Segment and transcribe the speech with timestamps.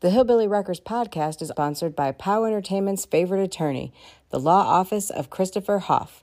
[0.00, 3.92] The Hillbilly Wreckers podcast is sponsored by POW Entertainment's favorite attorney,
[4.30, 6.22] the Law Office of Christopher Haaff.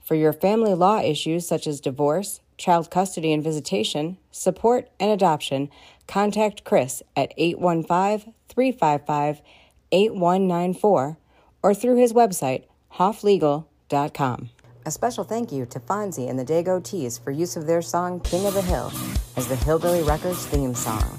[0.00, 5.68] For your family law issues such as divorce, child custody and visitation, support, and adoption,
[6.06, 9.42] contact Chris at 815 355
[9.90, 11.18] 8194
[11.60, 14.50] or through his website, haafflegal.com.
[14.86, 18.20] A special thank you to Fonzie and the Dago Tees for use of their song
[18.20, 18.92] King of the Hill
[19.36, 21.18] as the Hillbilly Wreckers theme song.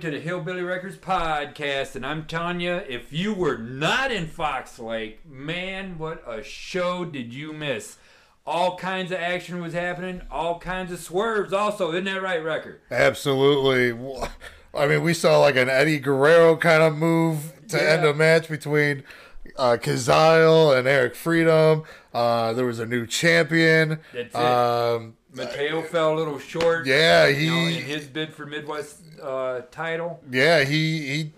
[0.00, 4.78] To the Hillbilly Wreckers podcast, and I'm telling you, if you were not in Fox
[4.78, 7.96] Lake, man, what a show did you miss!
[8.46, 11.52] All kinds of action was happening, all kinds of swerves.
[11.52, 12.80] Also, isn't that right, Record?
[12.92, 13.90] Absolutely.
[14.72, 17.82] I mean, we saw like an Eddie Guerrero kind of move to Yeah.
[17.94, 19.02] end a match between
[19.56, 21.82] uh, Kazile and Eric Freedom.
[22.14, 23.98] Uh, there was a new champion.
[24.14, 24.36] That's it.
[24.36, 26.86] Um, Mateo fell a little short.
[26.86, 30.20] yeah, you know, he in his bid for Midwest uh, title.
[30.30, 31.32] yeah he he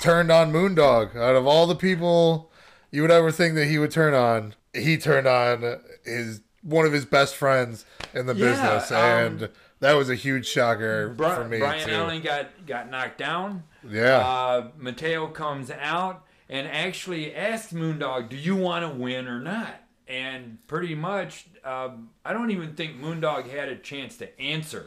[0.00, 1.16] turned on Moondog.
[1.16, 2.50] Out of all the people
[2.90, 6.92] you would ever think that he would turn on, he turned on his one of
[6.92, 9.48] his best friends in the Yeah, business, um, and
[9.80, 11.94] that was a huge shocker Bri- for me Brian too.
[11.94, 13.64] Allen got got knocked down.
[13.88, 14.18] Yeah.
[14.18, 19.82] Uh, Mateo comes out and actually asks Moondog, "Do you want to win or not?"
[20.06, 24.86] And pretty much, um, I don't even think Moondog had a chance to answer.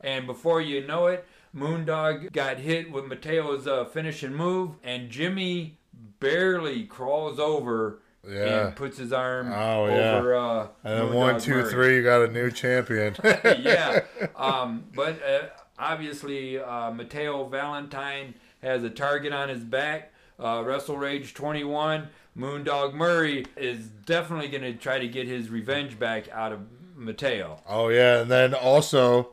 [0.00, 5.78] And before you know it, Moondog got hit with Mateo's uh, finishing move, and Jimmy
[6.18, 8.68] barely crawls over Yeah.
[8.68, 10.16] and puts his arm Oh, yeah.
[10.16, 10.34] over.
[10.34, 13.14] Uh, and then Moondog one, two, Murray three, you got a new champion.
[13.58, 14.00] yeah.
[14.34, 15.40] Um, but uh,
[15.78, 20.12] obviously, uh, Mateo Valentine has a target on his back.
[20.42, 22.08] Uh, Wrestle Rage 21.
[22.36, 26.60] Moondog Murray is definitely going to try to get his revenge back out of
[26.96, 27.60] Mateo.
[27.68, 29.30] Oh yeah, and then also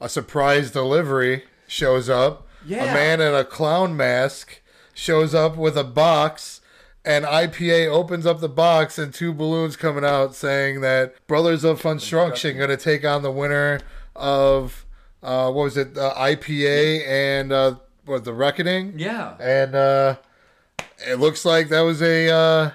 [0.00, 2.46] a surprise delivery shows up.
[2.66, 2.84] Yeah.
[2.84, 4.60] A man in a clown mask
[4.94, 6.60] shows up with a box
[7.04, 11.80] and IPA opens up the box and two balloons coming out saying that Brothers of
[11.80, 13.80] Construction going to take on the winner
[14.14, 14.84] of
[15.22, 15.96] uh, what was it?
[15.96, 18.98] Uh, IPA and uh, what the Reckoning?
[18.98, 19.36] Yeah.
[19.38, 20.16] And uh,
[21.06, 22.70] it looks like that was a uh,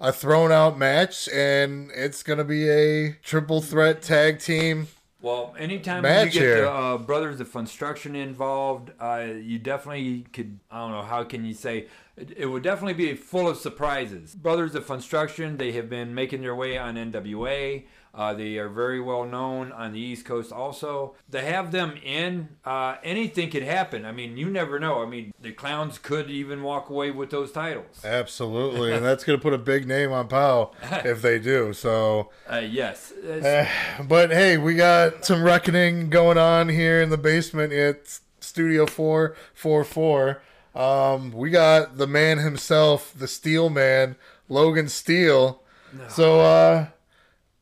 [0.00, 4.88] a thrown out match, and it's gonna be a triple threat tag team.
[5.26, 6.60] Well, anytime Match you get here.
[6.62, 10.60] the uh, Brothers of Construction involved, uh, you definitely could.
[10.70, 11.86] I don't know how can you say.
[12.16, 14.34] It, it would definitely be full of surprises.
[14.34, 17.84] Brothers of Construction, they have been making their way on NWA.
[18.16, 20.50] Uh, they are very well known on the East Coast.
[20.50, 24.06] Also, to have them in, uh, anything could happen.
[24.06, 25.02] I mean, you never know.
[25.02, 28.02] I mean, the clowns could even walk away with those titles.
[28.02, 30.70] Absolutely, and that's gonna put a big name on Pow
[31.04, 31.74] if they do.
[31.74, 33.68] So, Uh, yes, It's-
[34.08, 39.36] but hey, we got some reckoning going on here in the basement at Studio Four
[39.52, 40.40] Four Four.
[40.74, 44.16] Um, we got the man himself, the Steel Man,
[44.48, 45.62] Logan Steel.
[46.08, 46.86] So, uh,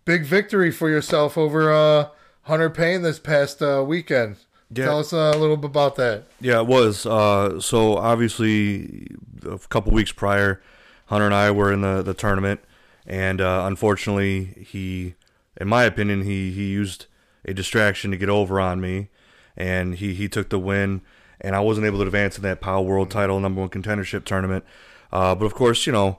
[0.04, 2.08] big victory for yourself over uh,
[2.42, 4.36] Hunter Payne this past uh, weekend.
[4.70, 4.86] Yeah.
[4.86, 6.24] Tell us a little bit about that.
[6.40, 7.06] Yeah, it was.
[7.06, 9.06] Uh, so obviously,
[9.48, 10.60] a couple weeks prior,
[11.06, 12.60] Hunter and I were in the, the tournament,
[13.06, 15.14] and uh, unfortunately, he,
[15.60, 17.06] in my opinion, he, he used
[17.44, 19.08] a distraction to get over on me,
[19.56, 21.02] and he, he took the win,
[21.40, 24.64] and I wasn't able to advance in that POW World Title number one contendership tournament.
[25.12, 26.18] Uh, but of course, you know,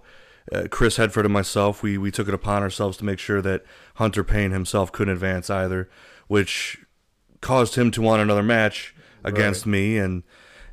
[0.52, 3.64] uh, Chris Hedford and myself, we, we took it upon ourselves to make sure that
[3.96, 5.90] Hunter Payne himself couldn't advance either,
[6.28, 6.86] which
[7.42, 10.24] caused him to want another match against me and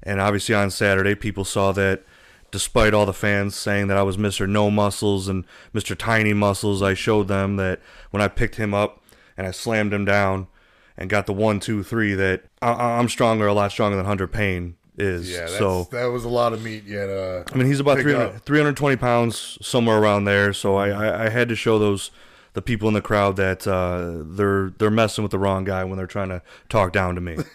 [0.02, 2.02] and obviously on Saturday people saw that
[2.50, 4.48] despite all the fans saying that I was Mr.
[4.48, 5.44] No Muscles and
[5.74, 5.96] Mr.
[5.96, 9.02] Tiny Muscles I showed them that when I picked him up
[9.36, 10.48] and I slammed him down
[10.96, 14.28] and got the one two three that I, I'm stronger a lot stronger than Hunter
[14.28, 17.08] Payne is Yeah, so that was a lot of meat yet.
[17.10, 20.52] Uh, I mean, he's about pick 300, 320 320 pounds, somewhere around there.
[20.52, 22.10] So I, I, I had to show those
[22.54, 25.96] the people in the crowd that uh, they're they're messing with the wrong guy when
[25.96, 27.38] they're trying to talk down to me.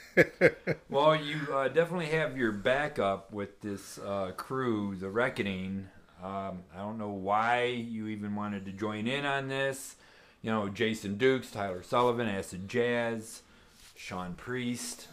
[0.89, 5.89] Well, you uh, definitely have your backup with this uh, crew, the Reckoning.
[6.23, 9.95] Um, I don't know why you even wanted to join in on this.
[10.41, 13.43] You know, Jason Dukes, Tyler Sullivan, Acid Jazz,
[13.95, 15.07] Sean Priest.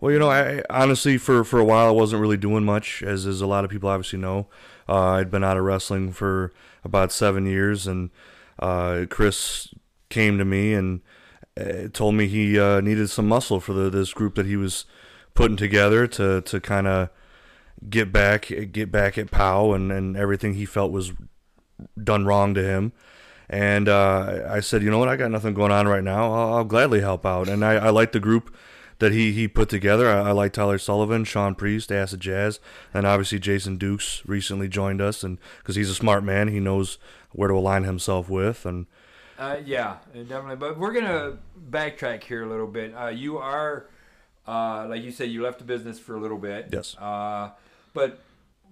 [0.00, 3.26] Well, you know, I honestly for for a while I wasn't really doing much, as
[3.26, 4.46] as a lot of people obviously know.
[4.88, 6.52] Uh, I'd been out of wrestling for
[6.84, 8.10] about seven years, and
[8.60, 9.74] uh, Chris
[10.08, 11.00] came to me and
[11.60, 14.84] uh, told me he uh, needed some muscle for the this group that he was
[15.34, 17.10] putting together to to kind of
[17.90, 21.12] get back get back at Pow and, and everything he felt was
[22.02, 22.92] done wrong to him.
[23.50, 26.32] And uh, I said, you know what, I got nothing going on right now.
[26.32, 27.48] I'll, I'll gladly help out.
[27.48, 28.54] And I, I like the group
[28.98, 30.08] that he, he put together.
[30.10, 32.58] I, I like Tyler Sullivan, Sean Priest, Acid Jazz,
[32.92, 35.22] and obviously Jason Dukes recently joined us.
[35.22, 36.98] And because he's a smart man, he knows
[37.32, 38.66] where to align himself with.
[38.66, 38.86] And
[39.38, 40.56] Uh, yeah, definitely.
[40.56, 41.38] But we're gonna
[41.70, 42.92] backtrack here a little bit.
[42.94, 43.86] Uh, you are,
[44.46, 46.70] uh, like you said, you left the business for a little bit.
[46.72, 46.96] Yes.
[46.98, 47.50] Uh,
[47.94, 48.18] but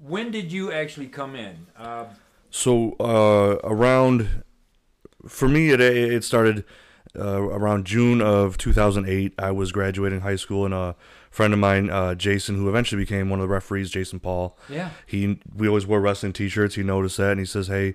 [0.00, 1.66] when did you actually come in?
[1.76, 2.06] Uh,
[2.50, 4.42] So uh, around,
[5.28, 6.64] for me, it it started
[7.18, 9.34] uh, around June of 2008.
[9.38, 10.96] I was graduating high school, and a
[11.30, 14.56] friend of mine, uh, Jason, who eventually became one of the referees, Jason Paul.
[14.68, 14.90] Yeah.
[15.06, 16.74] He we always wore wrestling T-shirts.
[16.74, 17.94] He noticed that, and he says, "Hey,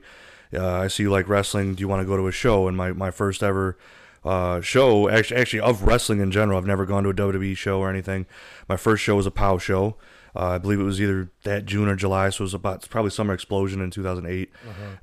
[0.54, 1.76] uh, I see you like wrestling.
[1.76, 3.78] Do you want to go to a show?" And my my first ever.
[4.24, 6.60] Uh, show actually actually of wrestling in general.
[6.60, 8.28] I've never gone to a WWE show or anything.
[8.70, 9.96] My first show was a POW show.
[10.36, 13.12] Uh, I believe it was either that June or July, so it was about probably
[13.12, 14.50] Summer Explosion in 2008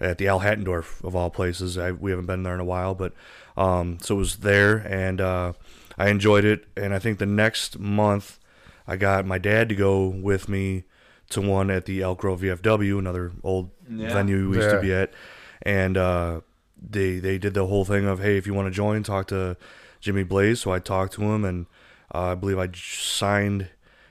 [0.00, 1.76] at the Al Hattendorf of all places.
[1.76, 3.12] I, we haven't been there in a while, but
[3.56, 5.52] um, so it was there, and uh,
[5.98, 6.64] I enjoyed it.
[6.76, 8.38] And I think the next month,
[8.86, 10.84] I got my dad to go with me
[11.30, 14.08] to one at the Elk Grove VFW, another old Yeah.
[14.12, 14.76] venue we used Yeah.
[14.76, 15.12] to be at,
[15.60, 16.40] and uh,
[16.80, 19.58] they they did the whole thing of hey, if you want to join, talk to
[20.00, 20.60] Jimmy Blaze.
[20.60, 21.66] So I talked to him, and
[22.14, 23.68] uh, I believe I signed.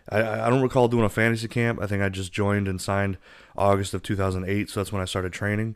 [0.10, 1.80] I, I don't recall doing a fantasy camp.
[1.82, 3.18] I think I just joined and signed
[3.58, 4.70] August of 2008.
[4.70, 5.76] So that's when I started training.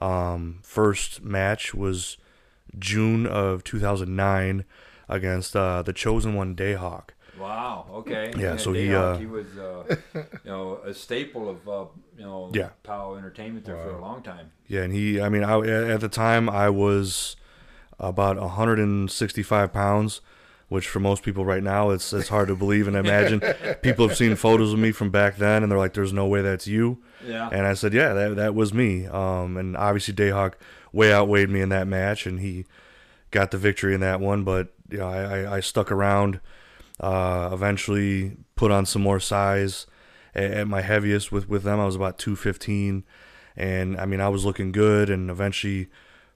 [0.00, 2.16] Um, first match was
[2.78, 4.64] June of 2009
[5.08, 7.10] against uh, the Chosen One Dayhawk.
[7.38, 7.86] wow.
[7.92, 8.32] Okay.
[8.36, 11.84] Yeah, so he, uh, he was, uh, you know, a staple of, uh,
[12.18, 12.70] you know, Yeah.
[12.82, 14.50] POW Entertainment there for a long time.
[14.66, 15.58] Yeah, and he, I mean, I,
[15.92, 17.36] at the time I was
[18.00, 20.20] about 165 pounds,
[20.68, 23.40] which for most people right now it's it's hard to believe and imagine.
[23.82, 26.42] people have seen photos of me from back then, and they're like, "There's no way
[26.42, 27.48] that's you." Yeah.
[27.52, 30.54] And I said, "Yeah, that that was me." Um, and obviously Dayhawk
[30.92, 32.66] way outweighed me in that match, and he
[33.30, 34.44] got the victory in that one.
[34.44, 36.40] But you know, I, I, I stuck around.
[37.00, 39.86] Uh, eventually put on some more size
[40.32, 41.80] at, at my heaviest with with them.
[41.80, 43.04] I was about 215,
[43.56, 45.88] and I mean I was looking good, and eventually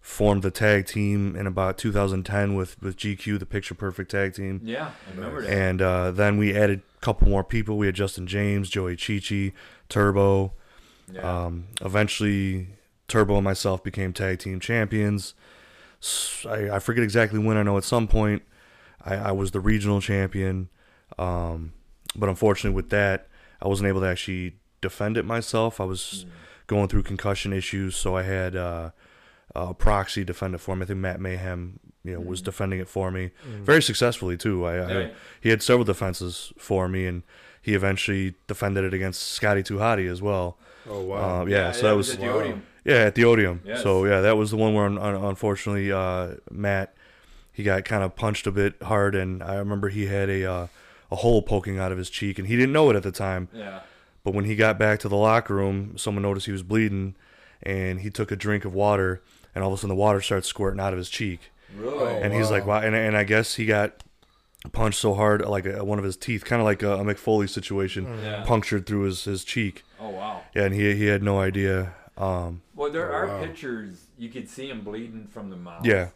[0.08, 4.58] formed the tag team in about 2010 with with GQ, the Picture Perfect Tag Team.
[4.64, 5.50] Yeah, I remember that.
[5.50, 7.76] And uh, then we added a couple more people.
[7.76, 9.52] We had Justin James, Joey Chichi,
[9.90, 10.54] Turbo.
[11.12, 11.44] yeah.
[11.44, 12.68] Um, eventually,
[13.06, 15.34] Turbo and myself became tag team champions.
[16.48, 17.58] I forget exactly when.
[17.58, 18.42] I know at some point
[19.04, 20.70] I, I was the regional champion.
[21.18, 21.74] Um,
[22.16, 23.28] but unfortunately, with that,
[23.60, 25.82] I wasn't able to actually defend it myself.
[25.82, 26.24] I was
[26.66, 28.90] going through concussion issues, so I had uh,
[29.54, 30.82] a proxy defend it for me.
[30.82, 34.64] I think Matt Mayhem, you know, was defending it for me very successfully too.
[34.64, 35.14] I, I Right.
[35.40, 37.22] he had several defenses for me, and
[37.62, 40.58] he eventually defended it against Scotty Tuhati as well.
[40.88, 41.42] Oh wow.
[41.42, 42.62] Uh, yeah, so that was at the Odeum.
[42.84, 43.60] yeah at the Odeum.
[43.64, 43.82] Yes.
[43.82, 46.94] So yeah, that was the one where un- un- unfortunately uh, Matt
[47.52, 50.66] he got kind of punched a bit hard, and I remember he had a uh,
[51.10, 53.48] a hole poking out of his cheek, and he didn't know it at the time.
[53.52, 53.80] Yeah.
[54.24, 57.16] But when he got back to the locker room, someone noticed he was bleeding,
[57.62, 59.22] and he took a drink of water,
[59.58, 62.22] and all of a sudden the water starts squirting out of his cheek, Really?
[62.22, 64.04] and he's like, "Wow!" And, and I guess he got
[64.72, 67.18] punched so hard, like uh one of his teeth, kind of like a, a Mick
[67.18, 68.44] Foley situation, Yeah.
[68.44, 69.82] punctured through his, his cheek.
[70.00, 70.42] oh wow.
[70.54, 71.94] Yeah, and he he had no idea.
[72.16, 73.40] Um, Well, there Oh, are wow.
[73.44, 75.84] pictures you could see him bleeding from the mouth.
[75.86, 76.08] yeah,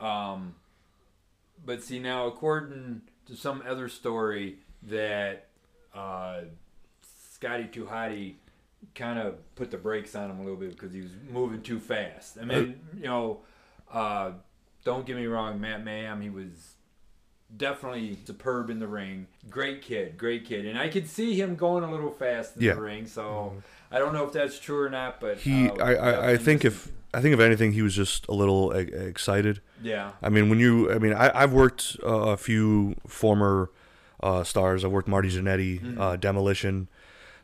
[0.00, 0.54] Um,
[1.64, 5.48] but see now, according to some other story, that
[5.94, 6.40] uh,
[7.32, 8.34] Scotty Tuhati
[8.94, 11.78] kind of put the brakes on him a little bit because he was moving too
[11.80, 12.36] fast.
[12.40, 13.40] I mean, you know,
[13.92, 14.32] uh,
[14.84, 16.74] don't get me wrong, Matt Mayhem, he was
[17.56, 19.26] definitely superb in the ring.
[19.50, 22.74] Great kid, great kid, and I could see him going a little fast in Yeah.
[22.74, 23.06] the ring.
[23.06, 23.54] So
[23.90, 25.68] I don't know if that's true or not, but he.
[25.68, 28.72] uh, I, I, I think if I think if anything, he was just a little
[28.74, 29.60] e- excited.
[29.82, 33.70] yeah, I mean, when you, I mean, I, I've worked uh, a few former
[34.22, 34.82] uh, stars.
[34.82, 36.88] I've worked Marty Jannetty, uh, Demolition.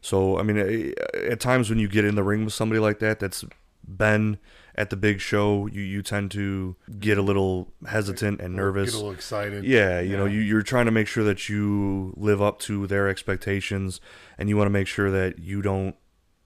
[0.08, 0.92] So, I mean, eh,
[1.30, 3.44] at times when you get in the ring with somebody like that, that's
[3.86, 4.38] been
[4.74, 8.92] at the big show, you, you tend to get a little hesitant and nervous.
[8.92, 9.64] Get a little excited.
[9.64, 13.06] Yeah, you know, you you're trying to make sure that you live up to their
[13.06, 14.00] expectations,
[14.38, 15.94] and you want to make sure that you don't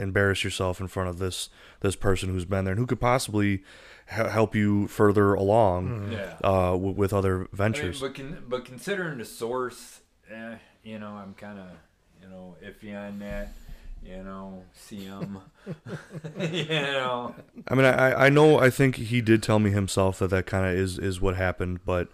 [0.00, 1.49] embarrass yourself in front of this
[1.83, 3.62] this person who's been there and who could possibly
[4.11, 6.37] h- help you further along yeah.
[6.42, 8.00] uh, w- with other I mean, ventures.
[8.00, 11.76] but con- but considering the source, eh, you know, I'm kind of you
[12.33, 13.53] know iffy on that.
[14.05, 15.39] you know, see him.
[16.41, 17.35] you know,
[17.69, 20.67] I mean, I I know I think he did tell me himself that that kind
[20.67, 22.09] of is is what happened, but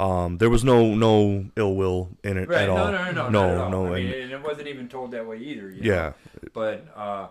[0.00, 2.52] um, there was no no ill will in it Uh-huh.
[2.54, 2.62] right?
[2.62, 2.92] at No, all.
[2.92, 3.70] no, no, no, no, not at all.
[3.70, 5.70] no, I mean, and- and it wasn't even told that way either.
[5.70, 6.14] you yeah, know?
[6.52, 7.28] But uh,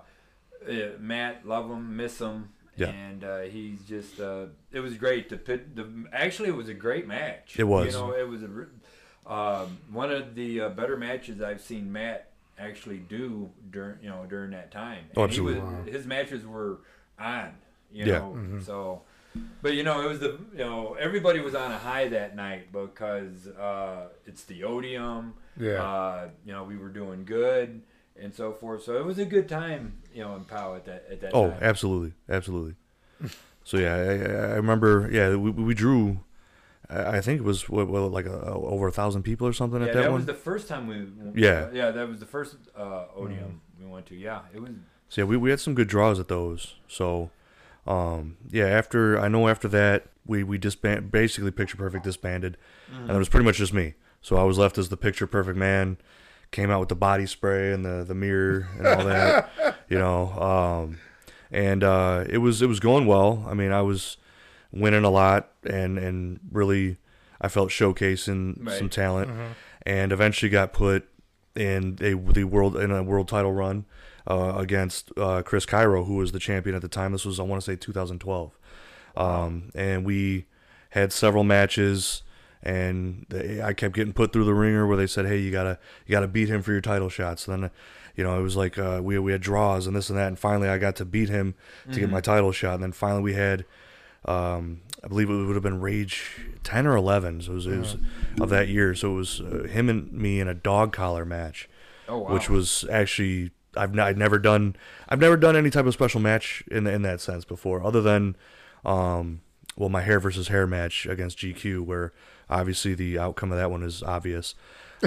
[0.70, 2.50] uh, Matt, love him, miss him.
[2.78, 2.90] Yeah.
[2.90, 5.30] And uh, he's just, uh, it was great.
[5.30, 7.56] The pit, the actually, it was a great match.
[7.58, 7.88] It was.
[7.88, 8.66] You know, it was a, re-
[9.28, 14.26] um, one of the uh, better matches I've seen Matt actually do during, you know,
[14.28, 15.04] during that time.
[15.16, 15.92] Oh, And he was- absolutely.
[15.92, 16.80] his matches were
[17.20, 17.52] on.
[17.92, 18.18] You Yeah.
[18.20, 19.02] know, so.
[19.62, 22.72] But you know, it was the you know everybody was on a high that night
[22.72, 25.34] because uh, it's the Odeum.
[25.60, 25.84] Yeah.
[25.84, 27.82] Uh, you know, we were doing good
[28.20, 28.82] and so forth.
[28.84, 31.50] So it was a good time, you know, in Pow at that at that Oh,
[31.52, 31.60] time.
[31.62, 32.76] absolutely, absolutely.
[33.64, 35.08] so yeah, I, I remember.
[35.12, 36.20] Yeah, we, we drew.
[36.90, 39.88] I think it was what, what like a, over a thousand people or something yeah,
[39.88, 40.22] at that, point.
[40.22, 41.42] Yeah, that, was the first time we.
[41.42, 41.70] Yeah.
[41.74, 44.16] Yeah, that was the first uh, Odeum we went to.
[44.16, 44.72] Yeah, it was.
[45.10, 46.76] so yeah, we, we had some good draws at those.
[46.88, 47.30] So,
[47.86, 52.58] um, yeah, after I know after that we we disband basically picture perfect disbanded,
[52.94, 53.96] and it was pretty much just me.
[54.22, 55.98] So I was left as the picture perfect man.
[56.52, 59.50] Came out with the body spray and the the mirror and all that,
[59.90, 60.32] you know.
[60.32, 61.00] Um,
[61.52, 63.46] and uh, it was it was going well.
[63.46, 64.16] I mean, I was
[64.80, 66.98] winning a lot and and really
[67.42, 68.78] I felt showcasing Right.
[68.78, 69.30] some talent,
[69.86, 71.08] and eventually got put
[71.56, 73.86] in a the world in a world title run
[74.28, 77.12] uh, against uh, Chris Cairo, who was the champion at the time.
[77.12, 78.58] This was I want to say 2012,
[79.16, 80.46] um, and we
[80.92, 82.24] had several matches.
[82.64, 85.78] And they, I kept getting put through the ringer where they said, "Hey, you gotta,
[86.06, 87.70] you gotta beat him for your title shots." So then,
[88.16, 90.40] you know, it was like uh, we we had draws and this and that, and
[90.40, 91.54] finally I got to beat him
[91.92, 92.74] to get my title shot.
[92.74, 93.64] And then finally we had
[94.28, 97.78] um, I believe it would have been Rage 10 or 11 so it was, it
[97.78, 97.98] was
[98.42, 98.94] of that year.
[98.96, 101.70] So it was uh, him and me in a dog collar match,
[102.10, 102.34] Oh wow.
[102.34, 104.76] which was actually I've, n- I've never done
[105.08, 108.36] I've never done any type of special match in in that sense before, other than
[108.86, 109.42] um,
[109.76, 112.12] well my hair versus hair match against GQ, where
[112.50, 114.56] obviously the outcome of that one is obvious.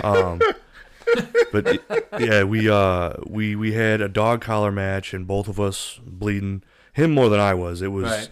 [0.05, 0.41] Um,
[1.53, 1.83] but
[2.19, 6.63] yeah, we uh we we had a dog collar match and both of us bleeding.
[6.93, 7.83] Him more than I was.
[7.83, 8.29] It was Right.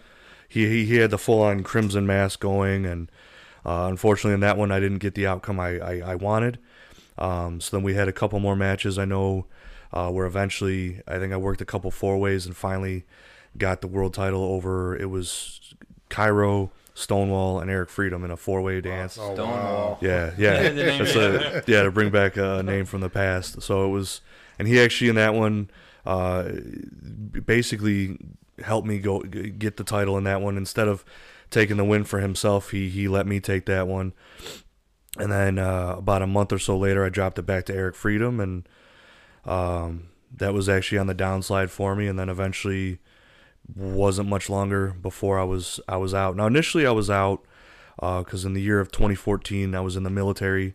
[0.48, 3.10] He, he he had the full on crimson mask going, and
[3.64, 6.58] uh, unfortunately in that one I didn't get the outcome I I, I wanted.
[7.18, 8.98] Um, so then we had a couple more matches.
[8.98, 9.46] I know
[9.92, 13.04] uh, where eventually I think I worked a couple four ways and finally
[13.56, 14.96] got the world title over.
[14.96, 15.74] It was
[16.08, 19.18] Cairo, Stonewall, and Eric Freedom in a four way dance.
[19.20, 19.98] Oh, Stonewall.
[20.00, 23.62] Yeah, yeah, That's a, yeah to bring back a name from the past.
[23.62, 24.20] So it was,
[24.58, 25.70] and he actually in that one,
[26.06, 26.50] uh,
[27.44, 28.18] basically
[28.64, 31.04] helped me go get the title in that one instead of
[31.50, 32.70] taking the win for himself.
[32.70, 34.12] He he let me take that one,
[35.18, 37.94] and then uh, about a month or so later, I dropped it back to Eric
[37.94, 38.68] Freedom, and
[39.44, 42.06] um, that was actually on the downslide for me.
[42.06, 42.98] And then eventually,
[43.74, 46.36] wasn't much longer before I was I was out.
[46.36, 47.44] Now initially I was out
[47.96, 50.74] because in the year of 2014 I was in the military,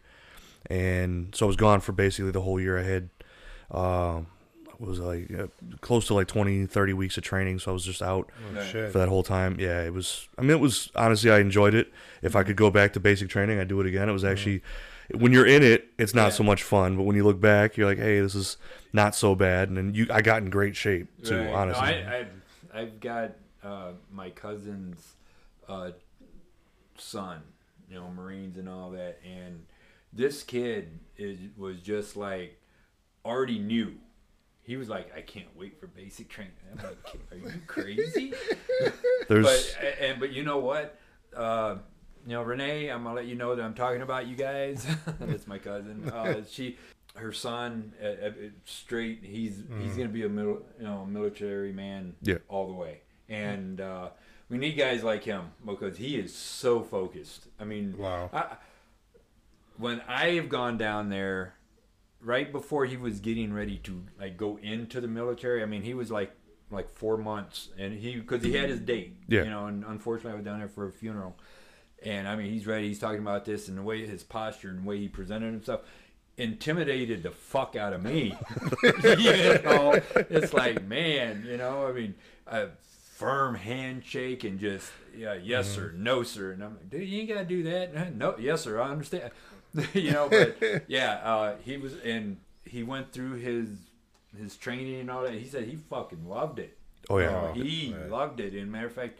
[0.69, 2.77] and so I was gone for basically the whole year.
[2.77, 3.09] I had
[4.83, 5.47] um was like uh,
[5.81, 8.91] close to like 20 30 weeks of training so i was just out Oh, shit.
[8.91, 11.91] for that whole time yeah it was i mean it was honestly i enjoyed it
[12.21, 14.61] if i could go back to basic training i'd do it again it was actually
[15.15, 16.29] when you're in it it's not Yeah.
[16.29, 18.57] so much fun but when you look back you're like hey this is
[18.93, 21.45] not so bad and then you i got in great shape too Right.
[21.47, 22.27] No, honestly I, I've,
[22.73, 23.31] I've got
[23.63, 25.13] uh, my cousin's
[25.69, 25.91] uh,
[26.97, 27.41] son,
[27.89, 29.65] you know, Marines and all that, and
[30.11, 32.59] this kid is was just like
[33.23, 33.95] already knew.
[34.65, 36.53] He was like, I can't wait for basic training.
[36.71, 36.97] I'm like,
[37.31, 38.33] are you crazy?
[39.27, 40.97] there's but and but you know what?
[41.35, 41.77] Uh,
[42.25, 44.87] you know, Renee, I'm gonna let you know that I'm talking about you guys.
[45.19, 46.09] That's my cousin.
[46.09, 46.77] Uh, she,
[47.15, 48.31] her son, uh, uh,
[48.63, 49.19] straight.
[49.23, 52.15] He's he's gonna be a mil, you know military man.
[52.21, 52.37] Yeah.
[52.47, 53.01] all the way.
[53.27, 54.09] And uh,
[54.49, 57.47] we need guys like him because he is so focused.
[57.59, 58.29] I mean, Wow.
[58.31, 58.55] I,
[59.77, 61.55] when I have gone down there,
[62.23, 65.93] right before he was getting ready to like go into the military, I mean, he
[65.93, 66.31] was like
[66.71, 69.43] like four months, and he because he had his date, Yeah.
[69.43, 71.35] you know, and unfortunately I was down there for a funeral,
[72.03, 74.79] and I mean he's ready, he's talking about this and the way his posture and
[74.83, 75.81] the way he presented himself.
[76.35, 78.35] Intimidated the fuck out of me.
[78.83, 82.15] you know, it's like, man, you know, I mean,
[82.47, 82.69] a
[83.13, 85.75] firm handshake and just, yeah, yes, mm-hmm.
[85.75, 86.51] sir, no, sir.
[86.53, 88.15] And I'm like, dude, you ain't got to do that.
[88.15, 89.29] No, yes, sir, I understand.
[89.93, 93.69] you know, but yeah, uh, he was, and he went through his
[94.37, 95.33] his training and all that.
[95.33, 96.77] He said he fucking loved it.
[97.09, 98.53] oh yeah Uh, he loved it.
[98.53, 99.19] And matter of fact,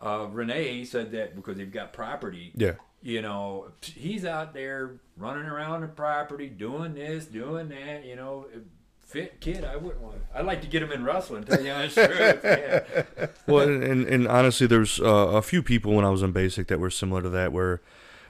[0.00, 2.52] uh, Renee said that because they've got property.
[2.54, 8.04] yeah You know, he's out there running around the property, doing this, doing that.
[8.04, 8.46] You know,
[8.98, 10.18] fit kid, I wouldn't want.
[10.34, 11.44] I'd like to get him in wrestling.
[11.44, 12.40] Tell you honest truth.
[12.44, 13.26] Yeah.
[13.46, 16.78] well, and, and honestly, there's uh, a few people when I was in basic that
[16.80, 17.52] were similar to that.
[17.52, 17.80] Where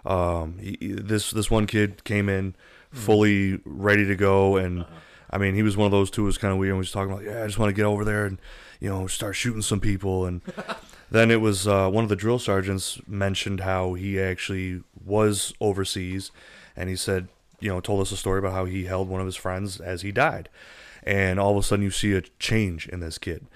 [0.04, 2.54] um, he, this this one kid came in
[2.92, 4.84] fully ready to go, and
[5.30, 6.22] I mean, he was one of those two.
[6.22, 6.70] who Was kind of weird.
[6.70, 8.38] and was talking about, yeah, I just want to get over there and
[8.80, 10.42] you know start shooting some people, and
[11.10, 16.30] then it was uh, one of the drill sergeants mentioned how he actually was overseas,
[16.76, 17.28] and he said,
[17.60, 20.02] you know, told us a story about how he held one of his friends as
[20.02, 20.48] he died,
[21.02, 23.46] and all of a sudden you see a change in this kid,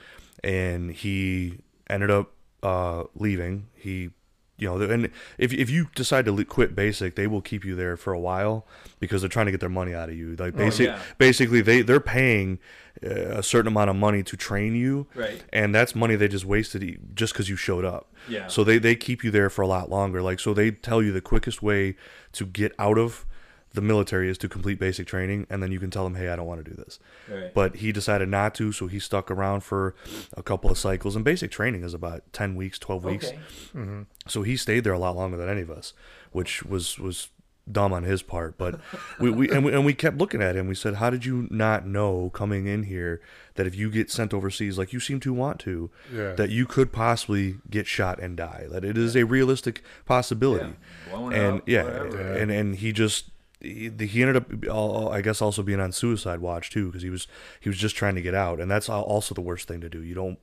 [0.42, 1.58] and he
[1.88, 2.32] ended up
[2.62, 3.66] uh, leaving.
[3.74, 4.10] He
[4.56, 7.96] you know, and if if you decide to quit basic, they will keep you there
[7.96, 8.66] for a while
[9.00, 10.36] because they're trying to get their money out of you.
[10.36, 11.00] Like basic, yeah.
[11.18, 12.60] basically, they they're paying
[13.04, 15.42] uh, a certain amount of money to train you, Right.
[15.52, 18.12] And that's money they just wasted just because you showed up.
[18.28, 18.46] Yeah.
[18.46, 20.22] So they they keep you there for a lot longer.
[20.22, 21.96] Like so, they tell you the quickest way
[22.32, 23.26] to get out of
[23.74, 26.36] the military is to complete basic training, and then you can tell them, hey, I
[26.36, 26.98] don't want to do this.
[27.30, 27.52] Right.
[27.52, 29.94] But he decided not to, so he stuck around for
[30.36, 31.16] a couple of cycles.
[31.16, 33.32] And basic training is about ten weeks, twelve weeks.
[33.76, 34.06] Okay.
[34.26, 35.92] So he stayed there a lot longer than any of us,
[36.32, 37.28] which was was
[37.70, 38.58] dumb on his part.
[38.58, 38.78] But
[39.18, 40.68] we, we and we and we kept looking at him.
[40.68, 43.20] We said, "How did you not know coming in here
[43.54, 46.34] that if you get sent overseas, like you seem to want to, Yeah.
[46.34, 48.66] that you could possibly get shot and die?
[48.70, 50.74] That it is a realistic possibility."
[51.10, 51.30] Yeah.
[51.30, 52.32] And up, yeah, whatever.
[52.34, 53.30] and and he just.
[53.64, 57.26] He, he ended up, I guess, also being on suicide watch too, because he was
[57.60, 60.02] he was just trying to get out, and that's also the worst thing to do.
[60.02, 60.38] You don't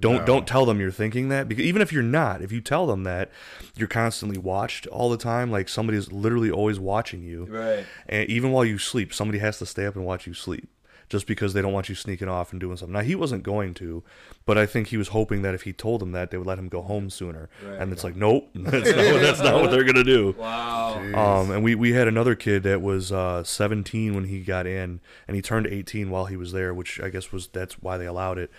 [0.00, 0.24] don't No.
[0.24, 3.04] don't tell them you're thinking that because even if you're not, if you tell them
[3.04, 3.30] that
[3.76, 7.84] you're constantly watched all the time, like somebody is literally always watching you, Right.
[8.08, 10.68] and even while you sleep, somebody has to stay up and watch you sleep
[11.12, 12.94] just because they don't want you sneaking off and doing something.
[12.94, 14.02] Now he wasn't going to,
[14.46, 16.58] but I think he was hoping that if he told them that, they would let
[16.58, 17.50] him go home sooner.
[17.62, 17.78] Right.
[17.78, 20.34] And it's like, nope, that's not, that's not what they're gonna do.
[20.38, 20.96] Wow.
[21.02, 25.02] Um, and we, we had another kid that was uh, 17 when he got in,
[25.28, 28.06] and he turned 18 while he was there, which I guess was that's why they
[28.06, 28.50] allowed it.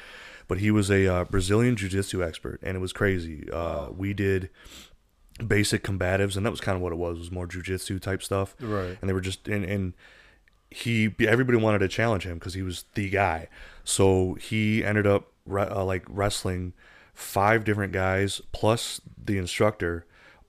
[0.48, 3.50] But he was a uh, Brazilian jiu-jitsu expert, and it was crazy.
[3.52, 4.52] Uh, we did
[5.48, 7.18] basic combatives, and that was kind of what it was.
[7.18, 8.96] It was more jiu-jitsu type stuff, Right.
[9.02, 9.94] And they were just and and
[10.74, 13.48] he everybody wanted to challenge him because he was the guy.
[13.84, 16.74] So he ended up re- uh, like wrestling
[17.14, 20.06] five different guys plus the instructor,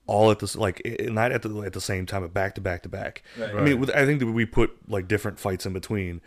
[0.07, 2.83] all at this like not at the at the same time, but back to back
[2.83, 3.23] to back.
[3.39, 3.55] Right.
[3.55, 6.21] I mean, with, I think that we put like different fights in between,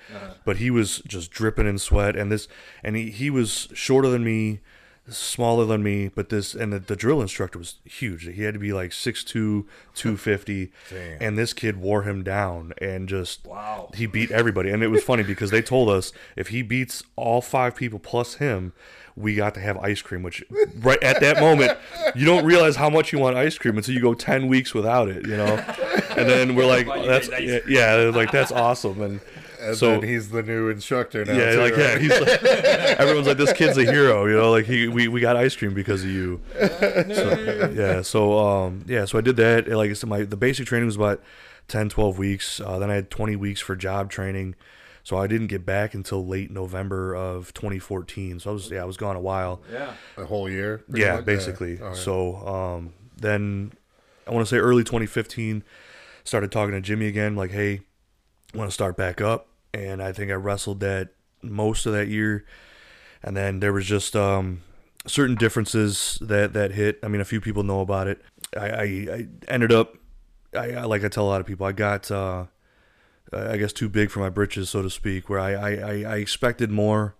[0.44, 2.48] but he was just dripping in sweat, and this
[2.82, 4.60] and he he was shorter than me.
[5.10, 8.24] Smaller than me, but this and the, the drill instructor was huge.
[8.24, 11.18] He had to be like 6'2", 250, Damn.
[11.22, 13.90] and this kid wore him down and just Wow.
[13.94, 17.40] he beat everybody and it was funny because they told us if he beats all
[17.40, 18.72] five people plus him
[19.16, 20.44] we got to have ice cream which
[20.78, 21.76] right at that moment
[22.14, 25.08] you don't realize how much you want ice cream until you go 10 weeks without
[25.08, 25.56] it you know
[26.16, 29.20] and then we're like that's yeah, yeah like that's awesome and
[29.60, 31.32] And so then he's the new instructor now.
[31.32, 32.42] yeah too, like yeah he's like,
[33.00, 35.74] everyone's like this kid's a hero you know like he we, we got ice cream
[35.74, 40.08] because of you so, yeah so um yeah so i did that like i said
[40.08, 41.20] my the basic training was about
[41.68, 44.54] 10 12 weeks uh, then i had 20 weeks for job training
[45.02, 48.84] so i didn't get back until late november of 2014 so i was yeah i
[48.84, 49.92] was gone a while Yeah.
[50.16, 50.84] a whole year.
[50.92, 51.24] yeah much?
[51.24, 51.98] basically Okay.
[51.98, 53.72] so um then
[54.26, 55.64] i want to say early 2015
[56.24, 57.80] started talking to jimmy again like hey
[58.54, 61.10] want to start back up and i think i wrestled that
[61.42, 62.44] most of that year
[63.22, 64.62] and then there was just um
[65.06, 68.20] certain differences that that hit i mean a few people know about it
[68.56, 69.96] i i, I ended up
[70.54, 72.46] I, I like i tell a lot of people i got uh
[73.32, 75.28] I guess too big for my britches, so to speak.
[75.28, 77.14] Where I I, I, expected more,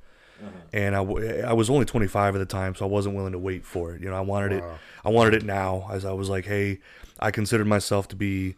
[0.73, 3.39] and I, w- I was only 25 at the time, so I wasn't willing to
[3.39, 4.03] wait for it.
[4.03, 4.65] You know, I wanted it.
[5.05, 5.89] I wanted it now.
[5.93, 6.81] As I was like, hey,
[7.21, 8.57] I considered myself to be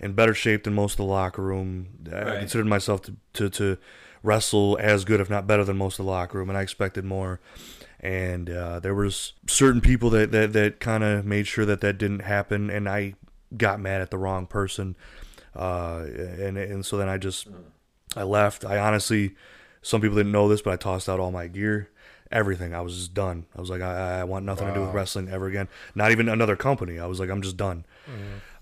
[0.00, 1.88] in better shape than most of the locker room.
[2.12, 3.78] I considered myself to, to to
[4.22, 7.04] wrestle as good, if not better, than most of the locker room, and I expected
[7.04, 7.40] more.
[8.00, 11.98] And uh, there was certain people that that, that kind of made sure that that
[11.98, 13.14] didn't happen, and I
[13.56, 14.96] got mad at the wrong person.
[15.56, 16.04] Uh,
[16.38, 17.48] and and so then I just
[18.16, 18.64] I left.
[18.64, 19.34] I honestly,
[19.82, 21.90] some people didn't know this, but I tossed out all my gear,
[22.30, 22.72] everything.
[22.74, 23.46] I was just done.
[23.56, 25.66] I was like, I, I want nothing to do with wrestling ever again.
[25.96, 27.00] Not even another company.
[27.00, 27.84] I was like, I'm just done.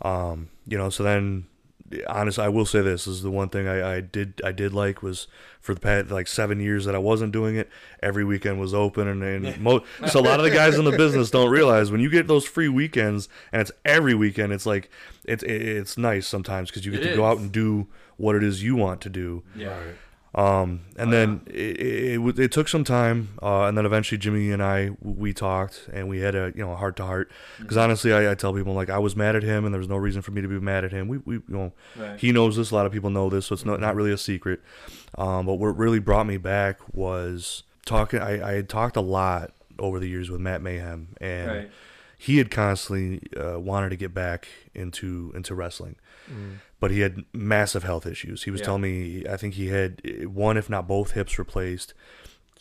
[0.00, 0.90] Um, you know.
[0.90, 1.46] So then,
[2.08, 4.72] honestly, I will say this, this is the one thing I, I did I did
[4.72, 5.26] like was
[5.60, 7.68] for the past like seven years that I wasn't doing it.
[8.02, 10.96] Every weekend was open, and, and mo- so a lot of the guys in the
[10.96, 14.52] business don't realize when you get those free weekends and it's every weekend.
[14.52, 14.90] It's like
[15.24, 18.42] it's it's nice sometimes because you get It to go out and do what it
[18.42, 19.42] is you want to do.
[19.54, 19.68] Yeah.
[19.76, 19.94] Right.
[20.36, 24.52] Um, and then it, it, it, it took some time, uh, and then eventually Jimmy
[24.52, 27.30] and I we talked and we had a you know heart to heart.
[27.58, 29.88] Because honestly, I, I tell people like I was mad at him, and there was
[29.88, 31.08] no reason for me to be mad at him.
[31.08, 32.20] We, we you know Right.
[32.20, 32.70] he knows this.
[32.70, 34.60] A lot of people know this, so it's not not really a secret.
[35.16, 38.20] Um, but what really brought me back was talking.
[38.20, 41.70] I, I had talked a lot over the years with Matt Mayhem, and Right.
[42.18, 45.96] he had constantly uh, wanted to get back into into wrestling,
[46.80, 48.42] but he had massive health issues.
[48.44, 48.66] He was Yeah.
[48.66, 51.94] telling me I think he had uh, one, if not both, hips replaced.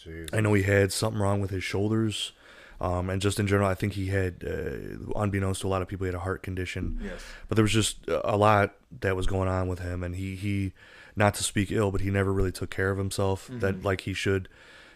[0.04, 0.34] Jeez.
[0.34, 2.32] I know he had something wrong with his shoulders,
[2.80, 5.88] um, and just in general, I think he had, uh, unbeknownst to a lot of
[5.88, 6.99] people, he had a heart condition.
[7.04, 7.21] Yes.
[7.47, 10.73] But there was just a lot that was going on with him, and he he,
[11.15, 14.13] not to speak ill, but he never really took care of himself that like he
[14.13, 14.47] should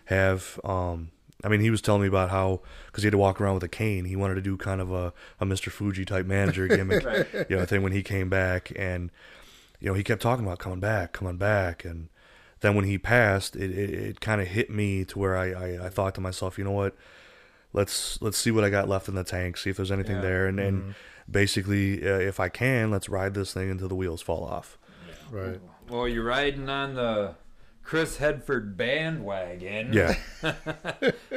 [0.05, 0.59] have.
[0.63, 1.09] Um,
[1.43, 3.63] I mean, he was telling me about how because he had to walk around with
[3.63, 5.71] a cane, he wanted to do kind of a, a Mr.
[5.71, 7.03] Fuji type manager gimmick,
[7.49, 9.09] you know, thing when he came back, and
[9.79, 12.09] you know he kept talking about coming back, coming back, and
[12.59, 15.85] then when he passed, it it, it kind of hit me to where I, I
[15.85, 16.95] I thought to myself, you know what,
[17.71, 20.21] let's let's see what I got left in the tank, see if there's anything Yeah.
[20.21, 20.95] there, and and
[21.31, 24.77] basically, uh, if I can, let's ride this thing until the wheels fall off.
[25.31, 25.59] Right.
[25.87, 27.35] Well, you're riding on the
[27.89, 29.91] Chris Hedford bandwagon.
[29.93, 30.13] Yeah,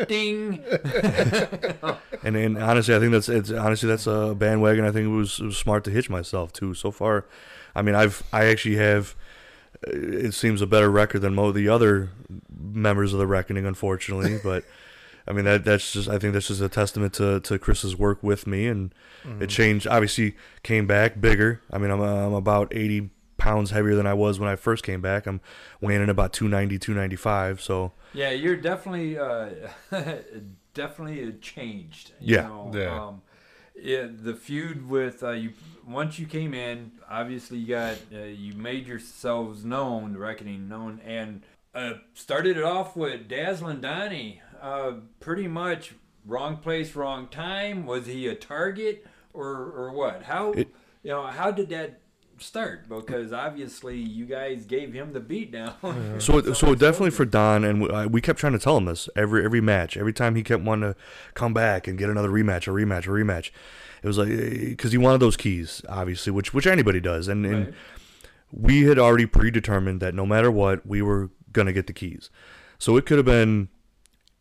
[0.06, 0.62] Ding.
[2.22, 4.84] and and honestly, I think that's it's honestly that's a bandwagon.
[4.84, 6.74] I think it was, it was smart to hitch myself to.
[6.74, 7.24] So far,
[7.74, 9.14] I mean, I've I actually have.
[9.86, 12.10] uh, It seems a better record than most of the other
[12.62, 14.38] members of the Reckoning, unfortunately.
[14.44, 14.64] But
[15.26, 18.22] I mean, that that's just I think that's just a testament to to Chris's work
[18.22, 18.92] with me, and
[19.40, 19.86] it changed.
[19.86, 21.62] Obviously, came back bigger.
[21.72, 23.08] I mean, I'm I'm about eighty
[23.42, 25.26] pounds heavier than I was when I first came back.
[25.26, 25.40] I'm
[25.80, 27.60] weighing in about 290, 295.
[27.60, 29.48] So Yeah, you're definitely uh,
[30.74, 32.12] definitely changed.
[32.20, 32.42] you Yeah.
[32.42, 32.70] know.
[32.74, 33.06] Yeah.
[33.06, 33.22] Um,
[33.80, 35.54] yeah, the feud with uh, you
[35.86, 41.00] once you came in, obviously you got uh, you made yourselves known, the reckoning known,
[41.04, 41.42] and
[41.74, 44.40] uh, started it off with Dazzling Donnie.
[44.60, 45.94] Uh, pretty much
[46.26, 47.86] wrong place, wrong time.
[47.86, 50.24] Was he a target or or what?
[50.24, 50.68] How It-
[51.02, 52.01] you know how did that
[52.42, 52.88] start?
[52.88, 56.20] Because obviously you guys gave him the beat down.
[56.20, 59.08] So, so definitely for Don, and we, uh, we kept trying to tell him this
[59.16, 59.96] every every match.
[59.96, 60.98] Every time he kept wanting to
[61.34, 63.50] come back and get another rematch, a rematch, a rematch.
[64.02, 67.66] It was like because he wanted those keys, obviously, which which anybody does, and, and
[67.66, 67.74] Right.
[68.50, 72.28] we had already predetermined that no matter what, we were gonna get the keys.
[72.78, 73.68] So it could have been,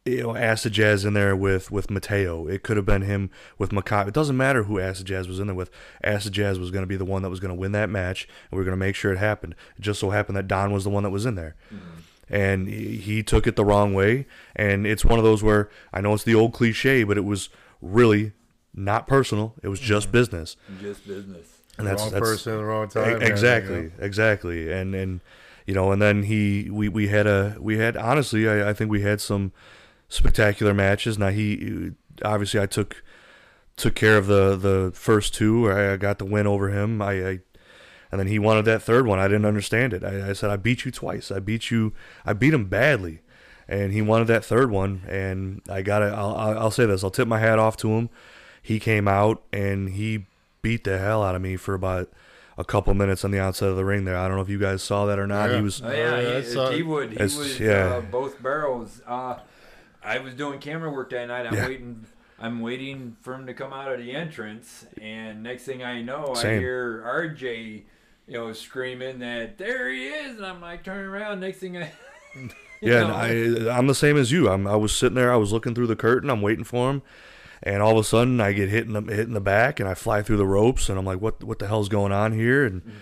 [0.05, 2.47] you know, Acid Jazz in there with with Mateo.
[2.47, 4.09] It could have been him with Macabre.
[4.09, 5.69] It doesn't matter who Acid Jazz was in there with.
[6.03, 8.27] Acid Jazz was going to be the one that was going to win that match,
[8.49, 9.55] and we are going to make sure it happened.
[9.77, 12.33] It just so happened that Don was the one that was in there, mm-hmm.
[12.33, 14.25] and he, he took it the wrong way.
[14.55, 17.49] And it's one of those where I know it's the old cliche, but it was
[17.79, 18.31] really
[18.73, 19.53] not personal.
[19.61, 20.13] It was just mm-hmm.
[20.13, 21.47] business, Just business.
[21.77, 23.19] and that's wrong that's person, the wrong time.
[23.19, 23.91] man, exactly you know?
[23.99, 25.21] exactly and and
[25.67, 28.89] you know and then he we we had a we had honestly i, I think
[28.89, 29.51] we had some
[30.11, 31.91] spectacular matches now he
[32.23, 33.01] obviously i took
[33.77, 37.11] took care of the the first two i, I got the win over him I,
[37.11, 37.39] I
[38.11, 40.57] and then he wanted that third one i didn't understand it I, I said i
[40.57, 41.93] beat you twice i beat you
[42.25, 43.21] i beat him badly
[43.69, 47.09] and he wanted that third one and i gotta i'll, I'll I'll say this i'll
[47.09, 48.09] tip my hat off to him
[48.61, 50.25] he came out and he
[50.61, 52.09] beat the hell out of me for about
[52.57, 54.15] a couple minutes on the outside of the ring there.
[54.15, 55.49] I don't know if you guys saw that or not.
[55.49, 55.55] Yeah.
[55.55, 57.09] He was Oh yeah, he, he would.
[57.09, 57.95] He It's- was yeah.
[57.95, 59.01] uh, both barrels.
[59.07, 59.39] Uh,
[60.03, 61.45] I was doing camera work that night.
[61.45, 61.67] I'm Yeah.
[61.67, 62.05] waiting.
[62.39, 66.33] I'm waiting for him to come out of the entrance, and next thing I know,
[66.35, 67.83] I hear RJ,
[68.27, 71.39] you know, screaming that there he is, and I'm like turning around.
[71.39, 71.91] Next thing I,
[72.81, 74.49] yeah, know, and I I'm the same as you.
[74.49, 77.03] I'm I was sitting there, I was looking through the curtain, I'm waiting for him,
[77.61, 79.87] and all of a sudden I get hit in the hit in the back and
[79.87, 82.65] I fly through the ropes and I'm like, what what the hell's going on here?
[82.65, 82.97] And mm-hmm.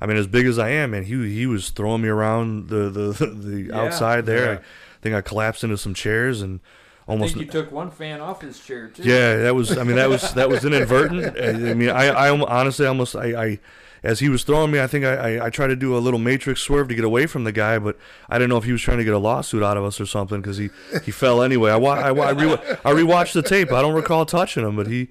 [0.00, 2.90] I mean, as big as I am, man, he he was throwing me around the
[2.90, 3.80] the the Yeah.
[3.80, 4.52] outside there.
[4.52, 4.58] Yeah.
[4.58, 6.58] I think I collapsed into some chairs and
[7.06, 9.02] I almost think you took one fan off his chair too.
[9.02, 9.76] Yeah, that was.
[9.76, 11.38] I mean, that was that was inadvertent.
[11.38, 13.58] I mean, I, I honestly almost I, I
[14.02, 16.18] as he was throwing me, I think I, I I tried to do a little
[16.18, 17.98] matrix swerve to get away from the guy, but
[18.30, 20.06] I didn't know if he was trying to get a lawsuit out of us or
[20.06, 20.70] something because he
[21.04, 21.70] he fell anyway.
[21.70, 22.52] I wa- I wa- I, re-
[22.86, 23.70] I rewatched the tape.
[23.70, 25.08] I don't recall touching him, but he.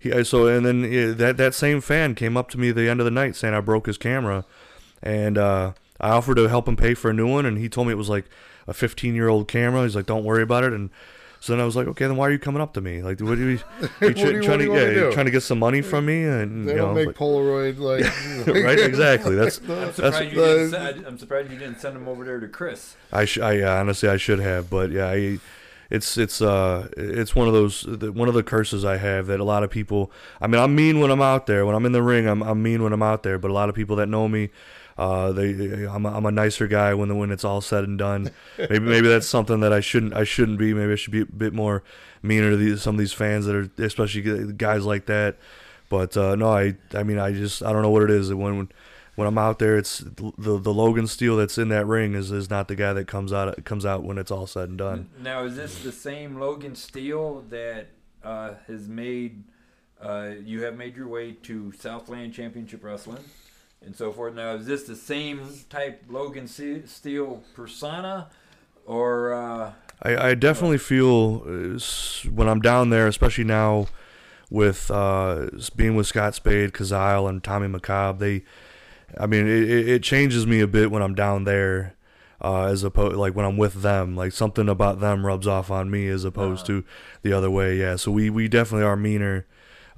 [0.00, 2.88] He, I- so and then that that same fan came up to me at the
[2.88, 4.44] end of the night saying I broke his camera,
[5.02, 7.86] and uh, I offered to help him pay for a new one, and he told
[7.86, 8.24] me it was like
[8.66, 9.82] a 15 year old camera.
[9.82, 10.90] He's like, "Don't worry about it." And
[11.40, 13.02] so then I was like, "Okay, then why are you coming up to me?
[13.02, 13.50] Like, what are you,
[13.80, 15.12] you What you- trying to you wanna yeah, do?
[15.12, 18.04] trying to get some money from me?" And They you don't know, make Polaroid like
[18.46, 18.78] but- right?
[18.78, 19.34] Exactly.
[19.34, 19.96] That's I'm that's.
[19.96, 22.96] surprised, you didn't send, I'm surprised you didn't send him over there to Chris.
[23.12, 25.38] I, sh- I honestly I should have, but yeah, I,
[25.90, 29.38] it's it's uh it's one of those the, one of the curses I have that
[29.38, 30.10] a lot of people.
[30.40, 31.66] I mean, I'm mean when I'm out there.
[31.66, 33.38] When I'm in the ring, I'm I'm mean when I'm out there.
[33.38, 34.48] But a lot of people that know me
[34.96, 37.98] Uh, they, I'm a, I'm a nicer guy when the when it's all said and
[37.98, 38.30] done.
[38.58, 40.72] Maybe maybe that's something that I shouldn't I shouldn't be.
[40.72, 41.82] Maybe I should be a bit more
[42.22, 45.36] meaner to these, some of these fans that are especially guys like that.
[45.88, 48.68] But uh, no, I I mean I just I don't know what it is when
[49.16, 52.50] when I'm out there, it's the the Logan Steel that's in that ring is, is
[52.50, 55.08] not the guy that comes out comes out when it's all said and done.
[55.20, 57.88] Now, is this the same Logan Steel that
[58.24, 59.44] uh, has made
[60.00, 63.24] uh, you have made your way to Southland Championship Wrestling?
[63.86, 64.34] And so forth.
[64.34, 68.28] Now, is this the same type Logan Steel persona,
[68.86, 69.34] or?
[69.34, 71.78] Uh, I, I definitely feel uh,
[72.30, 73.86] when I'm down there, especially now
[74.50, 78.20] with uh, being with Scott Spade, Kazile, and Tommy McCobb.
[78.20, 78.44] They,
[79.18, 81.94] I mean, it, it changes me a bit when I'm down there.
[82.40, 85.90] Uh, as opposed like when I'm with them, like something about them rubs off on
[85.90, 86.80] me as opposed uh-huh.
[86.80, 86.84] to
[87.22, 87.78] the other way.
[87.78, 89.46] Yeah, so we, we definitely are meaner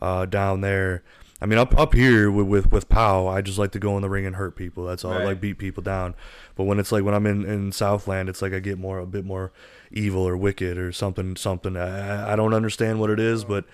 [0.01, 1.03] uh, down there.
[1.41, 4.03] I mean, up up here with with, with Pow, I just like to go in
[4.03, 4.85] the ring and hurt people.
[4.85, 5.13] That's all.
[5.13, 5.23] Right.
[5.23, 6.15] I like beat people down.
[6.55, 9.07] But when it's like when I'm in in Southland, it's like I get more a
[9.07, 9.53] bit more
[9.91, 11.77] evil or wicked or something something.
[11.77, 13.65] I, I don't understand what it is, but.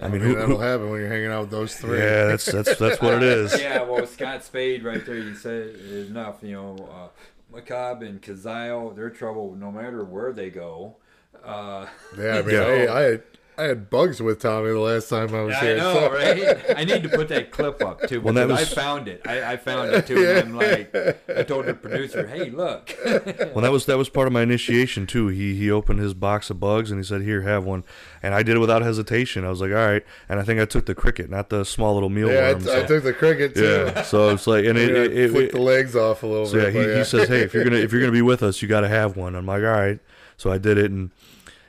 [0.00, 1.98] I mean, who, that'll who, happen when you're hanging out with those three.
[1.98, 3.60] Yeah, that's that's that's what it is.
[3.60, 6.38] yeah, well, Scott Spade right there, you said enough.
[6.42, 10.96] You know, uh, McCobb and Kazile, they're trouble no matter where they go.
[11.44, 11.86] Uh,
[12.18, 13.18] yeah, I mean, so, I, I
[13.62, 15.74] I had bugs with Tommy the last time I was yeah, here.
[15.74, 16.12] I know, so.
[16.12, 16.76] right?
[16.78, 18.72] I need to put that clip up too because well, was...
[18.72, 19.22] I found it.
[19.24, 20.20] I, I found it too.
[20.20, 20.38] yeah.
[20.38, 20.94] And I'm like,
[21.28, 25.06] I told the producer, "Hey, look." well, that was that was part of my initiation
[25.06, 25.28] too.
[25.28, 27.84] He he opened his box of bugs and he said, "Here, have one,"
[28.20, 29.44] and I did it without hesitation.
[29.44, 31.94] I was like, "All right," and I think I took the cricket, not the small
[31.94, 32.66] little mealworms.
[32.66, 33.92] Yeah, I, took the cricket too.
[33.94, 36.54] Yeah, so it's like, and it, it, it, flick the legs off a little so
[36.54, 36.74] bit.
[36.74, 36.98] Yeah, he, yeah.
[36.98, 38.88] he says, "Hey, if you're gonna if you're gonna be with us, you got to
[38.88, 40.00] have one." I'm like, "All right."
[40.36, 41.12] So I did it and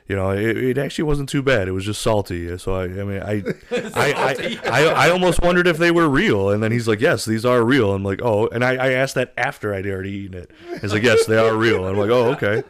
[0.06, 1.66] you know, it, it, actually wasn't too bad.
[1.66, 2.56] It was just salty.
[2.58, 3.42] So I, I mean, I,
[3.94, 6.50] I, I, I, I, almost wondered if they were real.
[6.50, 9.14] And then he's like, "Yes, these are real." I'm like, "Oh," and I, I asked
[9.14, 10.50] that after I'd already eaten it.
[10.80, 12.62] He's like, "Yes, they are real." I'm like, "Oh, okay."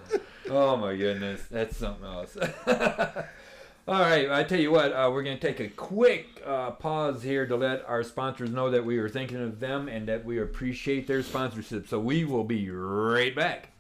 [0.51, 2.37] Oh my goodness, that's something else.
[3.87, 7.23] All right, I tell you what, uh, we're going to take a quick uh, pause
[7.23, 10.41] here to let our sponsors know that we are thinking of them and that we
[10.41, 11.87] appreciate their sponsorship.
[11.89, 13.71] So we will be right back.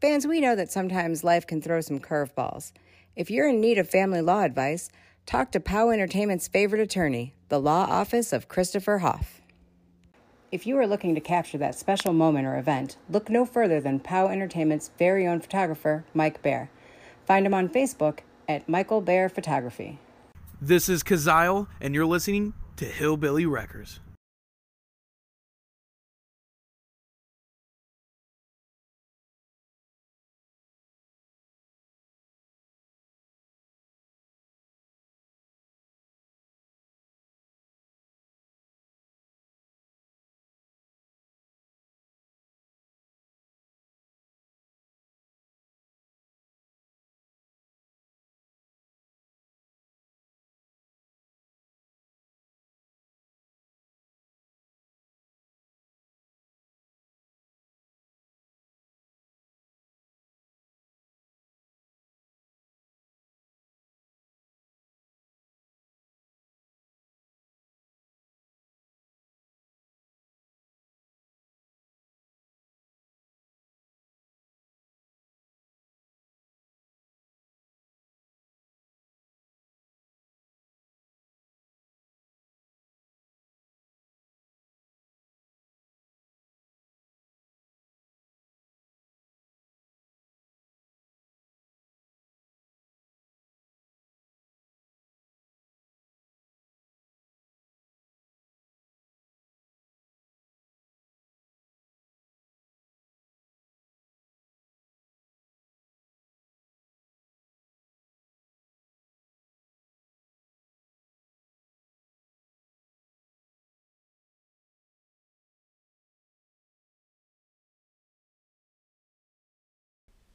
[0.00, 2.72] Fans, we know that sometimes life can throw some curveballs.
[3.14, 4.88] If you're in need of family law advice,
[5.26, 9.42] talk to POW Entertainment's favorite attorney, the law office of Christopher Haaff.
[10.50, 14.00] If you are looking to capture that special moment or event, look no further than
[14.00, 16.70] POW Entertainment's very own photographer, Mike Bare.
[17.26, 19.98] Find him on Facebook at Michael Bare Photography.
[20.58, 24.00] This is Kazile, and you're listening to Hillbilly Wreckers.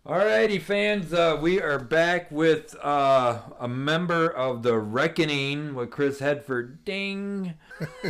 [0.07, 6.21] Alrighty, fans, uh, we are back with uh, a member of the Reckoning with Chris
[6.21, 6.77] Hedford.
[6.85, 7.55] Ding.
[8.05, 8.09] you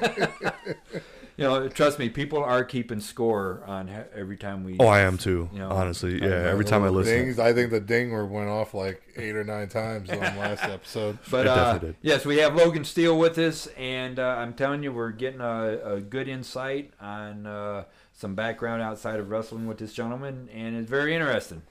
[1.39, 4.77] know, trust me, people are keeping score on every time we.
[4.79, 5.49] Oh, I am too.
[5.51, 6.27] You know, honestly, yeah.
[6.27, 9.67] Every time I listen, dings, I think the ding went off like eight or nine
[9.67, 11.17] times on last episode.
[11.31, 15.09] But uh, yes, we have Logan Steel with us, and uh, I'm telling you, we're
[15.09, 20.47] getting a, a good insight on uh, some background outside of wrestling with this gentleman,
[20.53, 21.63] and it's very interesting.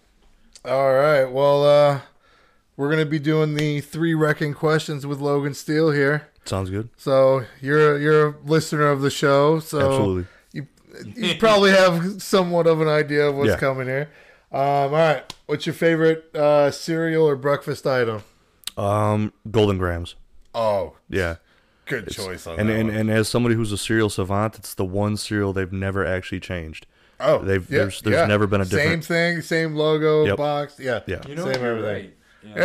[0.67, 1.25] All right.
[1.25, 2.01] Well, uh,
[2.77, 6.29] we're gonna be doing the three wrecking questions with Logan Steel here.
[6.45, 6.89] Sounds good.
[6.97, 9.61] So you're you're a listener of the show.
[9.61, 10.27] So absolutely.
[10.53, 10.67] You
[11.15, 13.57] you probably have somewhat of an idea of what's Yeah.
[13.59, 14.11] coming here.
[14.53, 18.23] Um, all right, what's your favorite uh, cereal or breakfast item?
[18.77, 20.15] Um, Golden Grahams.
[20.55, 21.37] Oh, Yeah.
[21.87, 22.77] good choice on And, that.
[22.77, 22.97] and one.
[22.97, 26.87] and as somebody who's a cereal savant, it's the one cereal they've never actually changed.
[27.21, 28.27] Oh, they've- yeah, there's- there's yeah.
[28.27, 30.37] never been a different same thing, same logo, Yep.
[30.37, 30.75] box.
[30.79, 31.21] Yeah, Yeah.
[31.29, 32.05] You know, same you're everything.
[32.05, 32.13] right.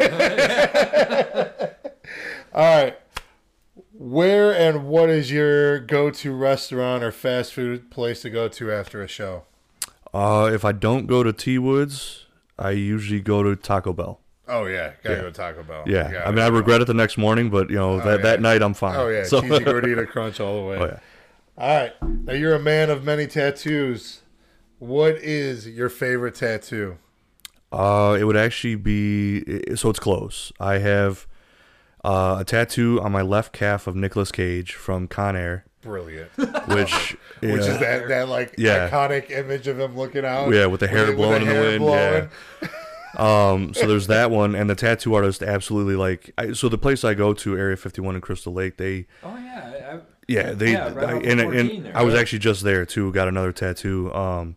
[0.00, 1.68] Yeah.
[2.52, 2.98] All right.
[3.92, 9.02] Where and what is your go-to restaurant or fast food place to go to after
[9.02, 9.44] a show?
[10.14, 12.26] Uh, if I don't go to T Woods,
[12.58, 14.20] I usually go to Taco Bell.
[14.48, 15.20] Oh yeah, gotta Yeah.
[15.22, 15.84] go to Taco Bell.
[15.86, 18.22] Yeah, I mean, I regret it the next morning, but you know that, yeah.
[18.22, 18.96] that night I'm fine.
[18.96, 20.76] Oh yeah, So- cheesy gordita crunch all the way.
[20.78, 20.98] oh yeah.
[21.58, 21.92] All right.
[22.02, 24.22] Now you're a man of many tattoos.
[24.78, 26.98] What is your favorite tattoo?
[27.72, 29.42] Uh, it would actually be
[29.74, 30.52] so it's close.
[30.60, 31.26] I have
[32.04, 36.30] uh, a tattoo on my left calf of Nicolas Cage from Con Air, Brilliant.
[36.68, 38.88] which Which is that that like Yeah.
[38.88, 40.54] iconic image of him looking out.
[40.54, 42.28] Yeah, with the hair with blowing in the hair wind, blowing.
[43.16, 46.30] Um, so there's that one, and the tattoo artist absolutely like.
[46.38, 49.72] I, so the place I go to, Area 51 in Crystal Lake, they Oh yeah.
[49.90, 52.20] I, I, yeah they Yeah, right I, off and, and there, I was right?
[52.20, 53.12] actually just there too.
[53.12, 54.12] Got another tattoo.
[54.14, 54.56] Um,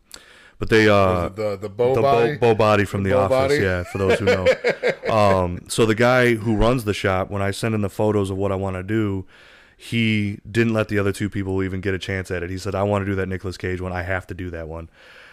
[0.60, 2.36] but they uh the the bow the body.
[2.36, 3.30] Bo, Bo body from the, Bo office.
[3.38, 3.56] body?
[3.56, 4.46] Yeah, for those who know.
[5.10, 8.38] um, so the guy who runs the shop, when I send in the photos of
[8.38, 9.26] what I want to do,
[9.76, 12.52] he didn't let the other two people even get a chance at it.
[12.52, 13.92] He said, "I want to do that Nicolas Cage one.
[13.92, 14.90] I have to do that one."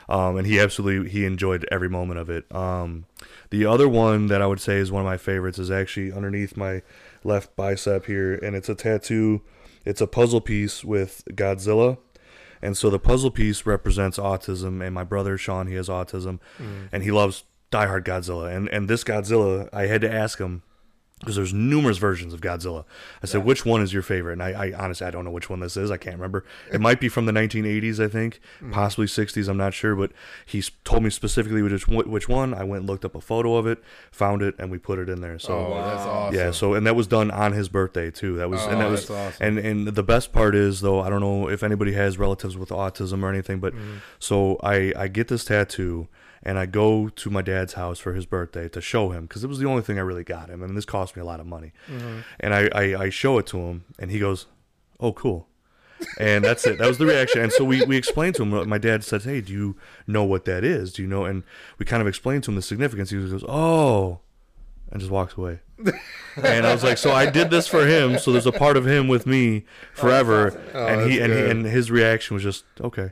[0.09, 2.51] Um, and he absolutely he enjoyed every moment of it.
[2.55, 3.05] Um,
[3.51, 6.57] the other one that I would say is one of my favorites is actually underneath
[6.57, 6.81] my
[7.23, 9.43] left bicep here, and it's a tattoo.
[9.89, 11.97] It's a puzzle piece with Godzilla.
[12.61, 16.89] And so the puzzle piece represents autism, and my brother Sean, he has autism, mm.
[16.93, 18.55] and he loves Die Hard Godzilla.
[18.55, 20.63] And and this Godzilla, I had to ask him
[21.21, 22.85] because there's numerous versions of Godzilla.
[23.23, 24.35] I said, which one is your favorite?
[24.35, 25.91] And I, I honestly I don't know which one this is.
[25.91, 26.45] I can't remember.
[26.73, 29.49] It might be from the 1980s, I think, possibly 60s.
[29.49, 30.13] I'm not sure, but
[30.47, 32.55] he told me specifically which one- which one.
[32.55, 35.09] I went and looked up a photo of it, found it, and we put it
[35.09, 35.39] in there.
[35.39, 36.35] So Oh, that's awesome.
[36.39, 38.37] yeah, so and that was done on his birthday too.
[38.37, 39.47] That was and Oh, that was awesome.
[39.47, 42.69] and and the best part is though I don't know if anybody has relatives with
[42.69, 43.97] autism or anything, but Mm-hmm.
[44.19, 46.09] so I I get this tattoo
[46.43, 49.49] and I go to my dad's house for his birthday to show him because it
[49.49, 50.63] was the only thing I really got him.
[50.63, 52.19] I mean, this cost me a lot of money, Mm-hmm.
[52.41, 54.47] and I, I I show it to him and he goes,
[55.01, 55.47] "Oh, cool."
[56.21, 56.79] and that's it.
[56.79, 57.41] That was the reaction.
[57.43, 58.69] And so we, we explained to him.
[58.69, 60.93] My dad says, "Hey, do you know what that is?
[60.93, 61.43] Do you know?" And
[61.79, 63.11] we kind of explained to him the significance.
[63.11, 64.21] He goes, "Oh,"
[64.93, 65.59] and just walks away.
[66.37, 68.19] and I was like, "So I did this for him.
[68.21, 71.91] So there's a part of him with me forever." and he and he, and his
[71.91, 73.11] reaction was just okay.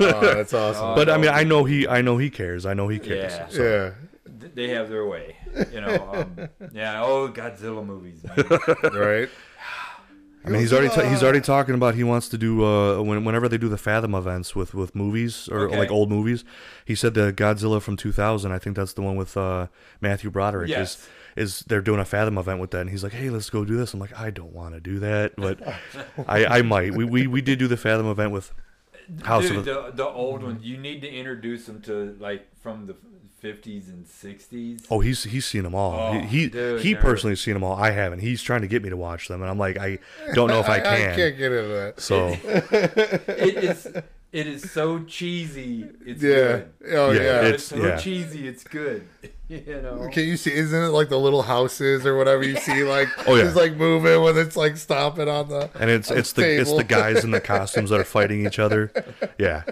[0.00, 0.94] Oh, that's awesome.
[0.94, 2.66] But I mean, I know he I know he cares.
[2.66, 3.32] I know he cares.
[3.32, 3.48] Yeah.
[3.48, 3.94] So,
[4.24, 4.48] yeah.
[4.54, 5.36] they have their way.
[5.72, 6.10] You know.
[6.12, 7.02] Um, yeah.
[7.02, 8.24] Oh, Godzilla movies.
[8.92, 9.28] Right.
[10.46, 13.24] I mean, he's already ta- he's already talking about he wants to do uh when,
[13.24, 15.78] whenever they do the Fathom events with with movies or Okay.
[15.78, 16.44] like old movies.
[16.84, 18.52] He said the Godzilla from 2000.
[18.52, 19.68] I think that's the one with uh
[20.02, 20.68] Matthew Broderick.
[20.68, 20.96] Yes.
[20.96, 23.64] Is is they're doing a Fathom event with that, and he's like, hey, let's go
[23.64, 23.92] do this.
[23.94, 25.60] I'm like, I don't want to do that, but
[26.28, 26.94] I I might.
[26.94, 28.52] We, we we did do the Fathom event with
[29.24, 30.64] House Dude, of the the old ones.
[30.64, 32.96] You need to introduce them to like from the
[33.40, 34.86] fifties and sixties.
[34.90, 36.14] Oh, he's he's seen them all.
[36.14, 37.76] Oh, he he, dude, he personally has seen them all.
[37.76, 38.20] I haven't.
[38.20, 39.98] He's trying to get me to watch them, and I'm like, I
[40.34, 40.86] don't know if I can.
[40.92, 41.16] I can.
[41.16, 42.00] can't get into that.
[42.00, 43.86] So it is
[44.32, 45.84] it is so cheesy.
[46.06, 46.30] It's Yeah.
[46.34, 46.70] good.
[46.92, 47.40] Oh Yeah, yeah.
[47.42, 47.96] It's, it's- so yeah.
[47.98, 48.48] cheesy.
[48.48, 49.06] It's good.
[49.48, 50.08] you know.
[50.12, 50.52] Can you see?
[50.52, 52.82] Isn't it like the little houses or whatever you see?
[52.84, 53.44] Like, Oh, yeah.
[53.44, 55.70] just like moving when it's like stomping on the.
[55.78, 58.90] and it's it's the it's the guys in the costumes that are fighting each other.
[59.38, 59.64] Yeah.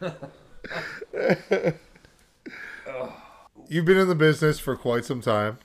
[3.68, 5.58] You've been in the business for quite some time.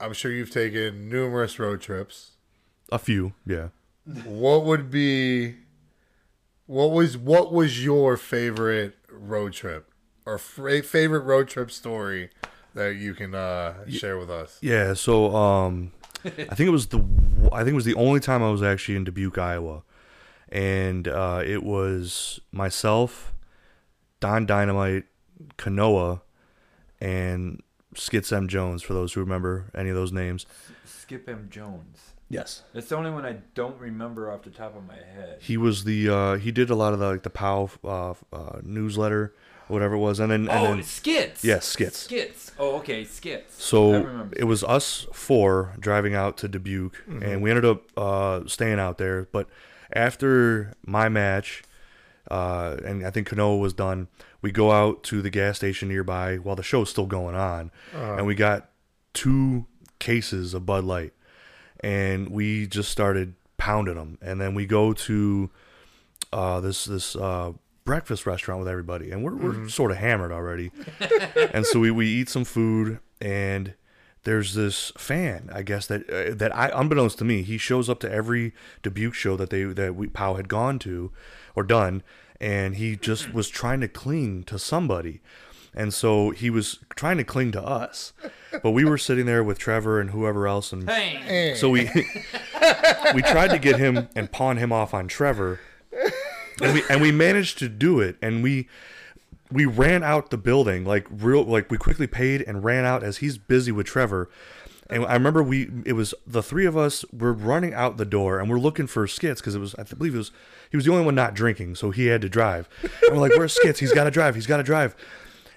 [0.00, 2.32] I'm sure you've taken numerous road trips.
[2.90, 3.68] A few, yeah.
[4.24, 5.54] What would be?
[6.66, 9.90] What was what was your favorite road trip
[10.26, 12.30] or fra- favorite road trip story
[12.74, 14.58] that you can uh, share with us?
[14.60, 15.92] Yeah, so um
[16.24, 16.98] I think it was the
[17.52, 19.82] I think it was the only time I was actually in Dubuque, Iowa.
[20.50, 23.32] And uh it was myself,
[24.20, 25.04] Don Dynamite,
[25.56, 26.20] Kanoa,
[27.00, 27.62] and
[27.94, 30.44] Skits M Jones for those who remember any of those names.
[30.84, 31.48] Skip M.
[31.50, 32.12] Jones.
[32.28, 32.64] Yes.
[32.74, 35.38] it's the only one I don't remember off the top of my head.
[35.40, 38.60] He was the uh he did a lot of the like the POW uh, uh
[38.64, 39.32] newsletter,
[39.68, 41.44] whatever it was, and then and oh, then skits.
[41.44, 41.98] Yeah, skits.
[42.00, 42.52] Skits.
[42.58, 43.62] Oh, okay, skits.
[43.62, 48.78] So it was us four driving out to Dubuque, and we ended up uh, staying
[48.78, 49.28] out there.
[49.32, 49.48] But
[49.92, 51.62] after my match,
[52.30, 54.08] uh, and I think Kanoa was done,
[54.42, 58.26] we go out to the gas station nearby while the show's still going on, and
[58.26, 58.70] we got
[59.12, 59.66] two
[59.98, 61.12] cases of Bud Light,
[61.80, 64.18] and we just started pounding them.
[64.22, 65.50] And then we go to
[66.32, 67.52] uh, this this uh,
[67.86, 70.70] breakfast restaurant with everybody, and we're we're sort of hammered already,
[71.54, 73.72] and so we we eat some food and.
[74.24, 78.00] There's this fan, I guess that uh, that I, unbeknownst to me, he shows up
[78.00, 81.12] to every Dubuque show that they that we Pow had gone to,
[81.54, 82.02] or done,
[82.40, 85.20] and he just was trying to cling to somebody,
[85.76, 88.14] and so he was trying to cling to us,
[88.64, 91.82] but we were sitting there with Trevor and whoever else, and Hey, so we
[93.14, 95.60] we tried to get him and pawn him off on Trevor,
[96.62, 98.16] and we and we managed to do it.
[98.22, 98.68] And we
[99.50, 103.18] we ran out the building like real like we quickly paid and ran out as
[103.18, 104.28] he's busy with Trevor.
[104.88, 108.38] And I remember we it was the three of us were running out the door
[108.38, 110.32] and we're looking for Skits because it was I believe it was
[110.70, 112.68] he was the only one not drinking so he had to drive.
[112.82, 113.80] And we're like, where's Skits?
[113.80, 114.34] He's got to drive.
[114.34, 114.96] He's got to drive.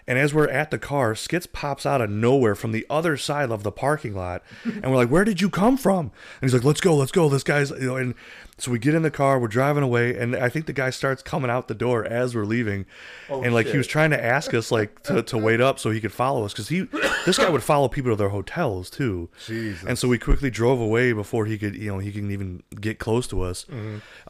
[0.09, 3.51] And as we're at the car, Skits pops out of nowhere from the other side
[3.51, 6.63] of the parking lot, and we're like, "Where did you come from?" And he's like,
[6.63, 8.15] "Let's go, let's go." This guy's, you know, and
[8.57, 11.21] so we get in the car, we're driving away, and I think the guy starts
[11.21, 12.87] coming out the door as we're leaving,
[13.29, 16.01] and like he was trying to ask us like to, to wait up so he
[16.01, 16.87] could follow us because he,
[17.27, 19.29] this guy would follow people to their hotels too.
[19.45, 19.87] Jesus.
[19.87, 22.97] And so we quickly drove away before he could, you know, he can even get
[22.97, 23.67] close to us.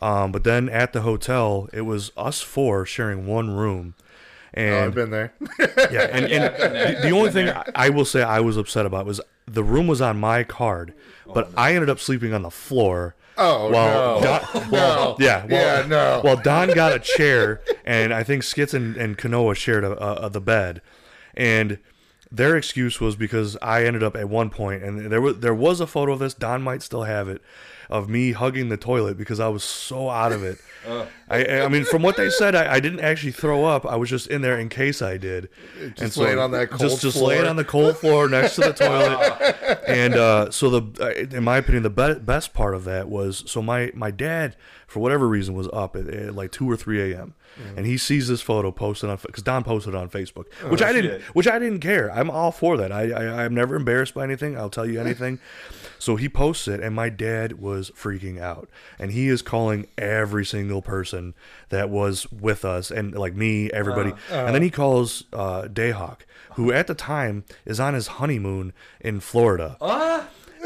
[0.01, 3.95] Um, but then at the hotel, it was us four sharing one room.
[4.57, 5.33] Oh, And I've been there.
[5.91, 6.43] yeah, and, and
[6.95, 9.87] the, the only thing I- I will say I was upset about was the room
[9.87, 10.93] was on my card,
[11.27, 13.15] oh, but I ended up sleeping on the floor.
[13.37, 14.23] Oh, while no.
[14.53, 16.21] Don, well, yeah, well, Yeah, no.
[16.23, 20.25] Well, Don got a chair, and I think Skits and, and Kanoa shared a, a,
[20.25, 20.81] a- the bed,
[21.35, 21.79] and
[22.31, 25.79] their excuse was because I ended up at one point, and there was there was
[25.79, 26.33] a photo of this.
[26.33, 27.41] Don might still have it,
[27.89, 30.59] of me hugging the toilet because I was so out of it.
[31.29, 33.85] I, I mean, from what they said, I, I didn't actually throw up.
[33.85, 35.49] I was just in there in case I did.
[35.95, 37.29] Just laying on that cold just just floor.
[37.29, 39.79] laying on the cold floor next to the toilet.
[39.87, 43.43] and uh, so the, uh, in my opinion, the be- best part of that was
[43.47, 44.55] so my my dad,
[44.87, 47.33] for whatever reason, was up at, at like two or three a.m.
[47.59, 47.77] Mm-hmm.
[47.79, 50.81] and he sees this photo posted on because Don posted it on Facebook, Oh, which
[50.81, 52.11] I didn't, which I didn't care.
[52.11, 52.91] I'm all for that.
[52.91, 54.57] I, I I'm never embarrassed by anything.
[54.57, 55.39] I'll tell you anything.
[55.99, 60.45] So he posts it, and my dad was freaking out, and he is calling every
[60.45, 61.33] single person
[61.69, 64.45] that was with us, and like me, everybody, uh, uh.
[64.45, 66.19] and then he calls uh, Dayhawk,
[66.55, 69.77] who at the time is on his honeymoon in Florida.
[69.81, 70.23] Uh.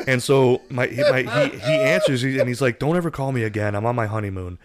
[0.07, 3.43] And so my, he- my he he answers and he's like, "Don't ever call me
[3.43, 3.75] again.
[3.75, 4.57] I'm on my honeymoon."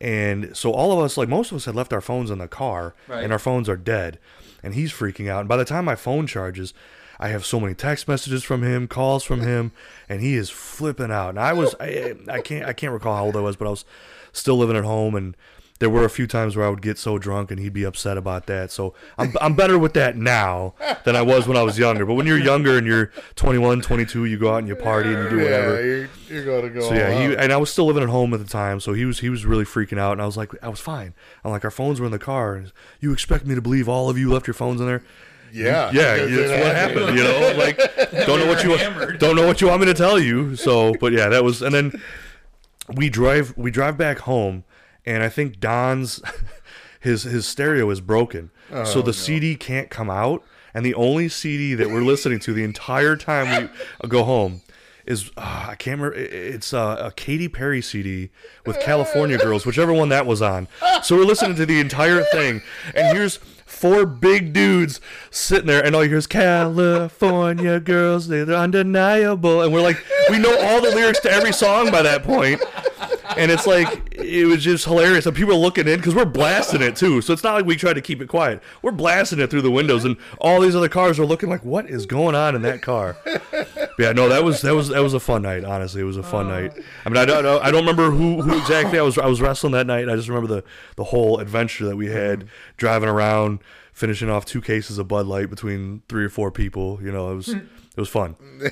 [0.00, 2.48] And so all of us, like most of us, had left our phones in the
[2.48, 3.24] car, Right.
[3.24, 4.18] and our phones are dead.
[4.62, 5.40] And he's freaking out.
[5.40, 6.74] And by the time my phone charges,
[7.18, 9.72] I have so many text messages from him, calls from him,
[10.08, 11.30] and he is flipping out.
[11.30, 13.70] And I was, I, I can't, I can't recall how old I was, but I
[13.70, 13.84] was
[14.32, 15.36] still living at home, and
[15.78, 18.16] there were a few times where I would get so drunk and he'd be upset
[18.16, 18.70] about that.
[18.70, 22.06] So I'm, I'm better with that now than I was when I was younger.
[22.06, 25.24] But when you're younger and you're 21, 22, you go out and you party and
[25.24, 25.74] you do whatever.
[25.74, 26.88] Yeah, you're, you're going to go.
[26.88, 29.04] So yeah, he and I was still living at home at the time, so he
[29.04, 31.14] was he was really freaking out, and I was like, I was fine.
[31.44, 32.64] I'm like, our phones were in the car.
[33.00, 35.02] You expect me to believe all of you left your phones in there?
[35.52, 37.18] Yeah, Yeah, because that's what happened.
[37.18, 37.76] You know, like
[38.26, 39.18] don't know what you hammered.
[39.18, 40.56] don't know what you want me to tell you.
[40.56, 42.00] So, but yeah, that was, and then
[42.94, 44.64] we drive we drive back home,
[45.04, 46.20] and I think Don's
[47.00, 48.50] his his stereo is broken,
[48.84, 50.42] so the CD can't come out,
[50.74, 53.70] and the only CD that we're listening to the entire time
[54.02, 54.62] we go home
[55.06, 56.16] is uh, I can't remember.
[56.18, 58.30] It's uh, a Katy Perry CD
[58.66, 60.66] with California Girls, whichever one that was on.
[61.04, 62.60] So we're listening to the entire thing,
[62.94, 63.38] and here's
[63.76, 65.00] four big dudes
[65.30, 70.38] sitting there, and all you hear is California Girls, they're undeniable, and we're like, we
[70.38, 72.62] know all the lyrics to every song by that point.
[73.36, 76.82] And it's like it was just hilarious, and people are looking in because we're blasting
[76.82, 77.20] it too.
[77.20, 78.62] So it's not like we tried to keep it quiet.
[78.82, 81.88] We're blasting it through the windows, and all these other cars are looking like, "What
[81.88, 83.16] is going on in that car?"
[83.96, 85.64] But yeah, no, that was that was that was a fun night.
[85.64, 86.60] Honestly, it was a fun oh.
[86.60, 86.72] night.
[87.04, 89.40] I mean, I don't know, I don't remember who, who exactly I was I was
[89.40, 90.08] wrestling that night.
[90.08, 90.64] I just remember the
[90.96, 92.48] the whole adventure that we had mm-hmm.
[92.76, 93.60] driving around,
[93.92, 96.98] finishing off two cases of Bud Light between three or four people.
[97.02, 97.58] You know, it was hmm.
[97.58, 98.36] it was fun.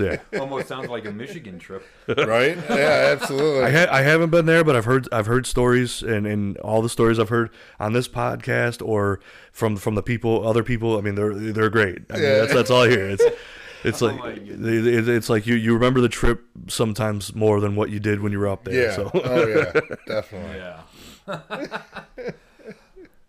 [0.00, 0.40] So yeah.
[0.40, 1.86] almost sounds like a Michigan trip.
[2.08, 2.56] right?
[2.68, 3.62] Yeah, absolutely.
[3.64, 6.82] I, ha- I haven't been there, but I've heard I've heard stories, and, and all
[6.82, 9.20] the stories I've heard on this podcast or
[9.52, 10.96] from from the people, other people.
[10.98, 11.98] I mean, they're they're great.
[12.10, 12.38] I mean, Yeah.
[12.40, 13.08] that's that's all I hear.
[13.10, 13.24] It's
[13.84, 14.86] it's like my goodness.
[14.86, 18.20] it- it- it's like you you remember the trip sometimes more than what you did
[18.20, 18.74] when you were up there.
[18.88, 18.96] yeah.
[18.96, 19.72] So oh yeah,
[20.06, 20.56] definitely.
[20.58, 22.30] Yeah.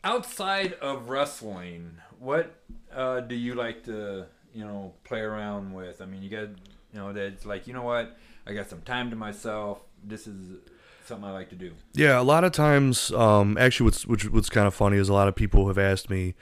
[0.03, 2.55] Outside of wrestling, what
[2.93, 6.01] uh, do you like to, you know, play around with?
[6.01, 6.49] I mean, you got,
[6.93, 8.17] you know, that's like, you know what?
[8.45, 9.81] I got some time to myself.
[10.03, 10.57] This is
[11.05, 11.73] something I like to do.
[11.93, 15.13] Yeah, a lot of times, um, actually, what's which, what's kind of funny is a
[15.13, 16.35] lot of people have asked me.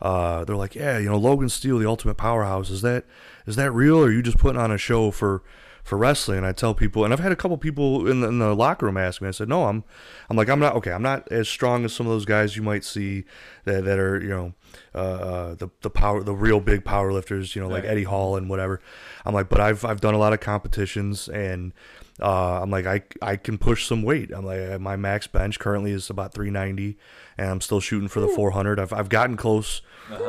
[0.00, 3.04] Uh, they're like, "Yeah, you know, Logan Steel, the Ultimate Powerhouse, is that
[3.46, 5.42] is that real, or are you just putting on a show for
[5.86, 6.38] for wrestling.
[6.38, 8.86] And I tell people, and I've had a couple people in the, in the locker
[8.86, 9.28] room ask me.
[9.28, 9.84] I said, no, I'm,
[10.28, 10.90] I'm like, I'm not okay.
[10.90, 13.24] I'm not as strong as some of those guys you might see
[13.64, 14.52] that, that are, you know,
[14.94, 17.92] uh, uh, the the power, the real big power lifters, you know, like Right.
[17.92, 18.80] Eddie Hall and whatever.
[19.24, 21.72] I'm like, but I've I've done a lot of competitions and.
[22.18, 24.30] Uh, I'm like I, I can push some weight.
[24.32, 26.96] I'm like my max bench currently is about 390,
[27.36, 28.80] and I'm still shooting for the 400.
[28.80, 29.82] I've I've gotten close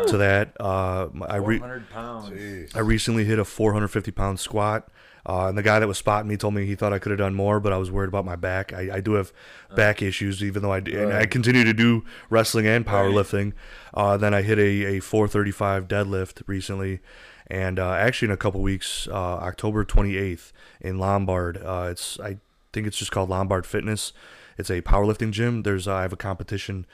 [0.07, 0.51] to that.
[0.59, 2.75] Uh, I re- 400 pounds.
[2.75, 4.89] I recently hit a 450 pound squat.
[5.27, 7.19] Uh, and the guy that was spotting me told me he thought I could have
[7.19, 8.71] done more, but I was worried about my back.
[8.71, 9.33] I, I do have
[9.75, 13.51] back issues, even though I and I continue to do wrestling and powerlifting.
[13.93, 17.01] Uh, then I hit a, a 435 deadlift recently,
[17.47, 21.57] and uh, actually in a couple weeks, uh, October 28th in Lombard.
[21.57, 22.37] Uh, it's I
[22.71, 24.13] think it's just called Lombard Fitness.
[24.57, 25.63] It's a powerlifting gym.
[25.63, 26.85] There's uh, I have a competition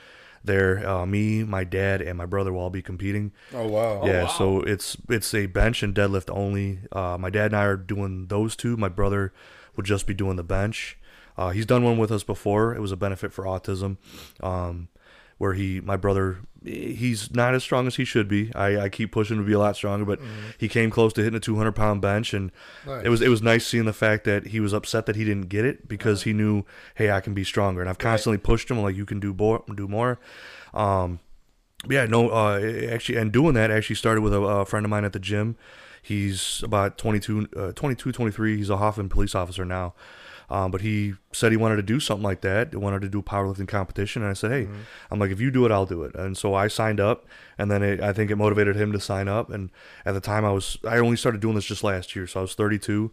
[0.44, 0.86] there.
[0.86, 3.32] Uh, me, my dad, and my brother will all be competing.
[3.52, 4.04] Oh wow.
[4.04, 6.80] Yeah, so it's it's a bench and deadlift only.
[6.92, 8.76] Uh, my dad and I are doing those two.
[8.76, 9.32] My brother
[9.76, 10.98] would just be doing the bench.
[11.36, 12.74] Uh, he's done one with us before.
[12.74, 13.96] It was a benefit for autism,
[14.40, 14.88] um,
[15.44, 18.50] where he, my brother, he's not as strong as he should be.
[18.54, 20.18] I, I keep pushing to be a lot stronger, but
[20.56, 22.50] he came close to hitting a 200 pound bench, and
[23.04, 25.50] it was it was nice seeing the fact that he was upset that he didn't
[25.50, 26.64] get it because he knew,
[26.94, 29.62] hey, I can be stronger, and I've constantly pushed him like you can do more,
[29.74, 30.18] do more.
[30.72, 31.20] Um,
[31.90, 35.04] yeah, no, uh, actually, and doing that actually started with a, a friend of mine
[35.04, 35.56] at the gym.
[36.00, 38.56] He's about 22, uh, 22, 23.
[38.56, 39.92] He's a Hoffman police officer now.
[40.50, 42.70] Um, but he said he wanted to do something like that.
[42.70, 44.22] He wanted to do a powerlifting competition.
[44.22, 44.68] And I said, hey,
[45.10, 46.14] I'm like, if you do it, I'll do it.
[46.14, 47.26] And so I signed up.
[47.58, 49.50] And then it, I think it motivated him to sign up.
[49.50, 49.70] And
[50.04, 52.26] at the time, I was, I only started doing this just last year.
[52.26, 53.10] So I was 32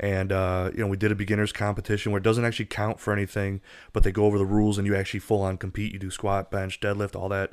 [0.00, 3.12] and uh, you know we did a beginners competition where it doesn't actually count for
[3.12, 3.60] anything
[3.92, 6.50] but they go over the rules and you actually full on compete you do squat
[6.50, 7.52] bench deadlift all that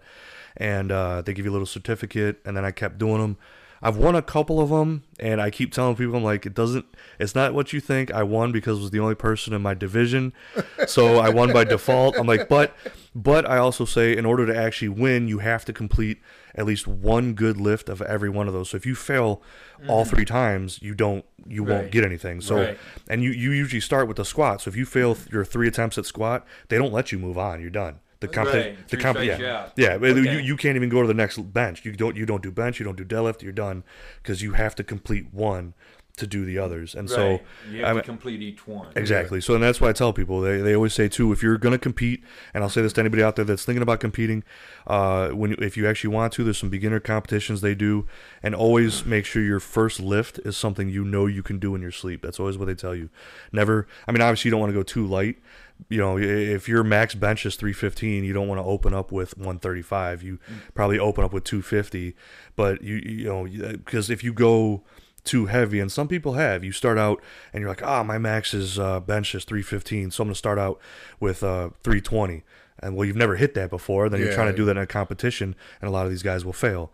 [0.58, 3.38] and uh, they give you a little certificate and then i kept doing them
[3.82, 6.86] i've won a couple of them and i keep telling people i'm like it doesn't
[7.20, 9.74] it's not what you think i won because I was the only person in my
[9.74, 10.34] division
[10.88, 12.76] so i won by default i'm like but
[13.16, 16.20] but i also say in order to actually win you have to complete
[16.54, 19.42] at least one good lift of every one of those so if you fail
[19.88, 22.78] all three times you don't you won't get anything so Right.
[23.10, 24.62] and you, you usually start with the squat.
[24.62, 27.62] So if you fail your three attempts at squat, they don't let you move on.
[27.62, 28.00] You're done.
[28.22, 28.88] The competi- Right.
[28.88, 29.70] the comp- yeah, yeah.
[29.76, 29.98] yeah.
[29.98, 31.84] but You, you can't even go to the next bench.
[31.84, 32.80] You don't you don't do bench.
[32.80, 33.42] You don't do deadlift.
[33.42, 33.84] You're done
[34.24, 35.74] because you have to complete one
[36.18, 36.94] to do the others.
[36.94, 37.44] And so Right.
[37.72, 38.90] you have I'm- to complete each one.
[38.98, 39.40] Exactly.
[39.42, 41.72] So, and that's why I tell people they, they always say too, if you're going
[41.72, 42.22] to compete,
[42.54, 44.44] and I'll say this to anybody out there that's thinking about competing,
[44.86, 48.08] uh, when if you actually want to, there's some beginner competitions they do,
[48.44, 51.82] and always make sure your first lift is something you know you can do in
[51.82, 52.22] your sleep.
[52.22, 53.10] That's always what they tell you.
[53.54, 53.88] Never.
[54.08, 55.38] I mean, obviously you don't want to go too light.
[55.90, 59.38] You know, if your max bench is 315, you don't want to open up with
[59.38, 60.24] 135.
[60.24, 60.40] You
[60.74, 62.16] probably open up with 250,
[62.56, 64.84] but you you know because if you go
[65.24, 66.64] too heavy, and some people have.
[66.64, 67.22] You start out
[67.54, 70.58] and you're like, ah, my max is uh, bench is 315, so I'm gonna start
[70.58, 70.80] out
[71.20, 72.44] with uh, 320.
[72.80, 74.10] And well, you've never hit that before.
[74.10, 76.44] Then you're trying to do that in a competition, and a lot of these guys
[76.44, 76.92] will fail.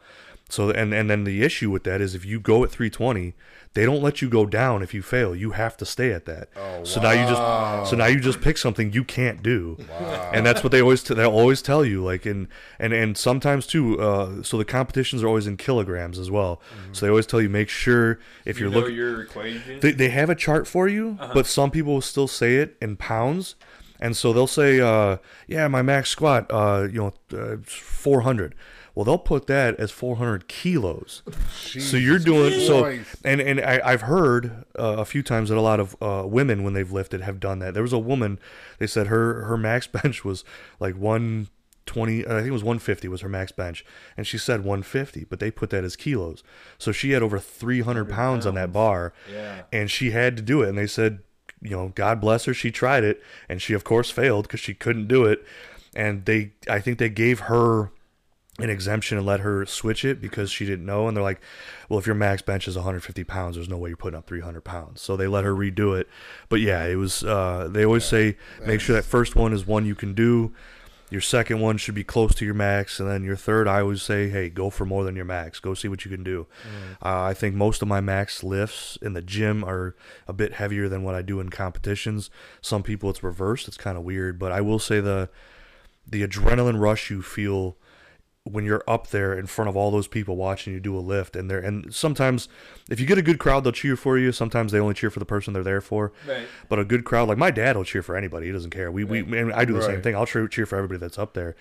[0.49, 3.33] So and and then the issue with that is if you go at 320,
[3.77, 5.35] they don't let you go down if you fail.
[5.35, 6.49] You have to stay at that.
[6.55, 10.31] Oh, so now you just so now you just pick something you can't do, wow.
[10.33, 12.03] and that's what they always t- they'll always tell you.
[12.03, 12.47] Like and
[12.79, 14.01] and and sometimes too.
[14.01, 16.59] Uh, so the competitions are always in kilograms as well.
[16.91, 19.79] So they always tell you make sure if you you're know looking your equation.
[19.79, 22.95] they, they have a chart for you, but some people will still say it in
[22.95, 23.53] pounds.
[23.99, 25.17] And so they'll say, uh,
[25.47, 28.55] yeah, my max squat, uh, you know, uh, 400.
[28.95, 31.21] Well, they'll put that as 400 kilos.
[31.59, 32.85] so you're doing so,
[33.23, 36.63] and and I, I've heard uh, a few times that a lot of uh, women
[36.63, 37.75] when they've lifted have done that.
[37.75, 38.39] There was a woman,
[38.79, 40.43] they said her her max bench was
[40.79, 41.49] like one.
[41.85, 43.85] 20 I think it was 150 was her max bench
[44.17, 46.43] and she said 150 but they put that as kilos
[46.77, 49.61] so she had over 300 pounds on that bar Yeah.
[49.71, 51.19] and she had to do it and they said
[51.61, 54.73] you know god bless her she tried it and she of course failed because she
[54.73, 55.45] couldn't do it.
[55.95, 57.91] And they i think they gave her
[58.59, 61.07] an exemption and let her switch it because she didn't know.
[61.07, 61.41] And they're like
[61.89, 64.61] well if your max bench is 150 pounds there's no way you're putting up 300
[64.61, 65.01] pounds.
[65.01, 66.07] So they let her redo it.
[66.49, 69.85] But yeah it was uh, they always say make sure that first one is one
[69.85, 70.53] you can do
[71.09, 74.01] your second one should be close to your max and then your third i always
[74.01, 75.59] say hey go for more than your max.
[75.59, 76.47] Go see what you can do.
[77.03, 79.95] Uh, i think most of my max lifts in the gym are
[80.27, 82.29] a bit heavier than what i do in competitions.
[82.61, 83.67] Some people it's reversed.
[83.67, 84.37] It's kind of weird.
[84.39, 85.29] But i will say the
[86.05, 87.77] the adrenaline rush you feel
[88.47, 91.35] when you're up there in front of all those people watching you do a lift
[91.35, 92.47] and they're and sometimes
[92.89, 94.31] if you get a good crowd they'll cheer for you.
[94.31, 96.11] Sometimes they only cheer for the person they're there for.
[96.27, 96.47] Right.
[96.69, 98.47] but a good crowd like my dad will cheer for anybody.
[98.47, 98.91] He doesn't care.
[98.91, 100.15] We, we and i do the same thing.
[100.15, 101.55] I'll cheer, cheer for everybody that's up there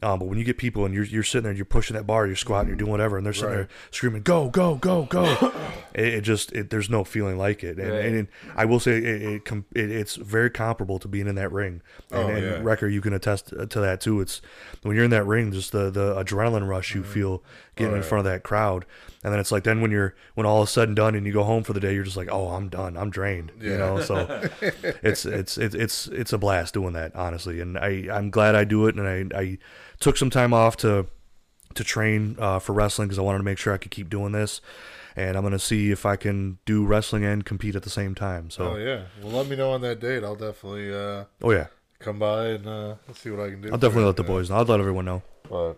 [0.00, 2.06] Um, but when you get people and you're, you're sitting there and you're pushing that
[2.06, 5.52] bar, you're squatting, you're doing whatever, and they're sitting there screaming, "Go, go, go, go!"
[5.94, 7.78] it, it just it, there's no feeling like it.
[7.78, 8.04] And, Right.
[8.04, 11.50] and I will say it, it, com- it it's very comparable to being in that
[11.50, 11.82] ring.
[12.12, 12.60] And, Oh, and yeah.
[12.62, 14.20] Wrecker, you can attest to that too.
[14.20, 14.40] It's
[14.82, 17.42] when you're in that ring, just the the adrenaline rush you feel
[17.74, 18.86] getting Oh, in front of that crowd,
[19.24, 21.32] and then it's like then when you're when all is said and done and you
[21.32, 22.96] go home for the day, you're just like, "Oh, I'm done.
[22.96, 24.16] I'm drained." You know, so
[25.02, 28.64] it's it's it's it's it's a blast doing that honestly and i i'm glad i
[28.64, 29.58] do it and i i
[30.00, 31.06] took some time off to
[31.74, 34.32] to train uh, for wrestling because i wanted to make sure i could keep doing
[34.32, 34.60] this
[35.16, 38.50] and i'm gonna see if i can do wrestling and compete at the same time
[38.50, 39.02] so Oh yeah.
[39.22, 40.22] Well, let me know on that date.
[40.24, 41.66] I'll definitely uh, oh yeah
[41.98, 43.70] come by and uh, see what I can do.
[43.72, 45.76] i'll definitely let the boys know i'll let everyone know But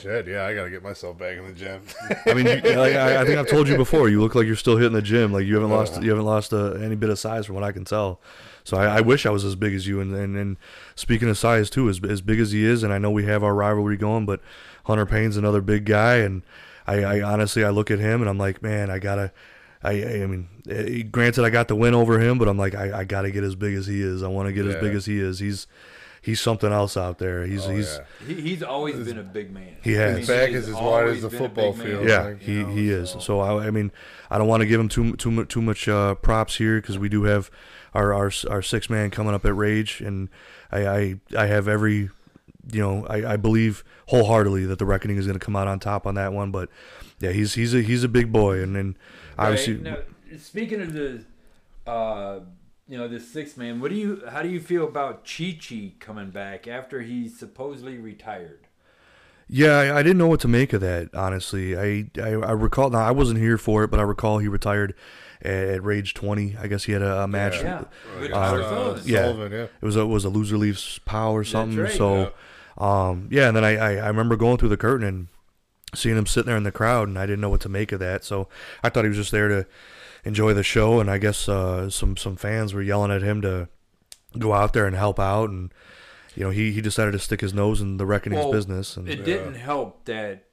[0.00, 1.82] shit, yeah, I gotta get myself back in the gym.
[2.26, 4.56] i mean you, like, I, I think i've told you before you look like you're
[4.56, 7.18] still hitting the gym like you haven't lost you haven't lost uh, any bit of
[7.18, 8.20] size from what i can tell
[8.64, 10.00] so I, I wish I was as big as you.
[10.00, 10.56] And, and, and
[10.94, 13.42] speaking of size too, as, as big as he is, and I know we have
[13.42, 14.40] our rivalry going, but
[14.84, 16.42] Hunter Payne's another big guy, and
[16.86, 19.32] I, I honestly I look at him and I'm like, man, I gotta.
[19.82, 22.98] I, I mean, eh, granted, I got the win over him, but I'm like, I,
[22.98, 24.22] I got to get as big as he is.
[24.22, 25.38] I want to get as big as he is.
[25.38, 25.66] He's
[26.22, 27.44] he's something else out there.
[27.46, 28.26] He's Oh, he's yeah.
[28.34, 29.76] He, he's always been a big man.
[29.82, 30.18] He has.
[30.18, 32.08] His back is as wide as the football big man, field.
[32.08, 33.10] yeah, like, he know, he is.
[33.10, 33.90] so- So I, I mean,
[34.30, 36.98] I don't want to give him too too much too much uh, props here because
[36.98, 37.50] we do have
[37.94, 40.28] our our our six man coming up at Rage, and
[40.70, 42.10] I I, I have every
[42.72, 45.80] you know I, I believe wholeheartedly that the Reckoning is going to come out on
[45.80, 46.50] top on that one.
[46.50, 46.68] But
[47.18, 48.96] yeah, he's he's a he's a big boy, and then
[49.38, 49.82] obviously Right.
[49.84, 49.96] Now,
[50.38, 51.24] speaking of the,
[51.86, 52.40] uh,
[52.90, 54.22] you know, this six man, what do you?
[54.28, 58.66] How do you feel about Chi Chi coming back after he supposedly retired?
[59.48, 61.14] Yeah, I, I didn't know what to make of that.
[61.14, 62.90] Honestly, I, I I recall.
[62.90, 64.94] Now I wasn't here for it, but I recall he retired
[65.40, 66.56] at, at Rage 20.
[66.60, 67.62] I guess he had a, a match.
[67.62, 67.84] Yeah,
[68.20, 69.18] with Uh, Tyler uh, yeah.
[69.18, 69.66] Sullivan, yeah.
[69.80, 71.78] It was a it was a loser leaves pow or something.
[71.78, 72.32] right, so,
[72.76, 75.28] um, yeah, and then I, I I remember going through the curtain and
[75.94, 78.00] seeing him sitting there in the crowd, and I didn't know what to make of
[78.00, 78.24] that.
[78.24, 78.48] So
[78.82, 79.66] I thought he was just there to
[80.24, 83.68] enjoy the show, and I guess uh, some some fans were yelling at him to
[84.38, 85.72] go out there and help out, and
[86.34, 89.08] you know he he decided to stick his nose in the Reckoning's Well, business, and
[89.08, 90.44] It didn't help that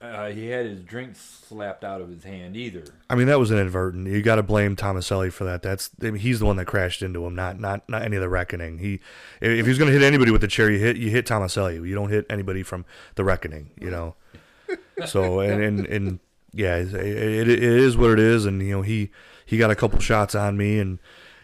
[0.00, 2.84] uh, he had his drink slapped out of his hand either.
[3.10, 4.06] I mean, that was inadvertent.
[4.06, 5.62] You got to blame Tomaselli for that.
[5.62, 8.22] That's I mean, he's the one that crashed into him, not not not any of
[8.22, 8.78] the reckoning.
[8.78, 8.94] He
[9.40, 11.86] if if he's going to hit anybody with the chair, you hit you hit Tomaselli.
[11.86, 12.84] You don't hit anybody from
[13.16, 13.70] the reckoning.
[13.80, 14.14] You know.
[15.06, 16.20] So and and, and
[16.52, 18.46] yeah, it, it, it is what it is.
[18.46, 19.10] And you know he
[19.44, 20.98] he got a couple shots on me, and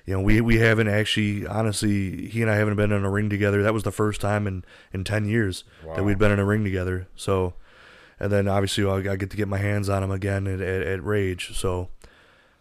[0.04, 3.30] you know we we haven't actually honestly he and I haven't been in a ring
[3.30, 3.62] together.
[3.62, 6.64] That was the first time in in ten years that we'd been in a ring
[6.64, 7.08] together.
[7.16, 7.54] So.
[8.18, 10.80] And then obviously I I get to get my hands on him again at, at,
[10.80, 11.54] at Rage.
[11.54, 11.90] So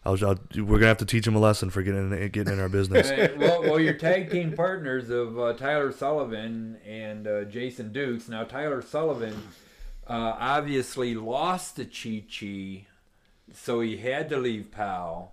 [0.04, 2.60] I'll, I'll, we're gonna have to teach him a lesson for getting in, getting in
[2.60, 3.10] our business.
[3.38, 8.28] Well, well, your tag team partners of uh, Tyler Sullivan and uh, Jason Dukes.
[8.28, 9.44] Now, Tyler Sullivan
[10.08, 12.88] uh, obviously lost to Chi Chi,
[13.54, 15.30] so he had to leave POW,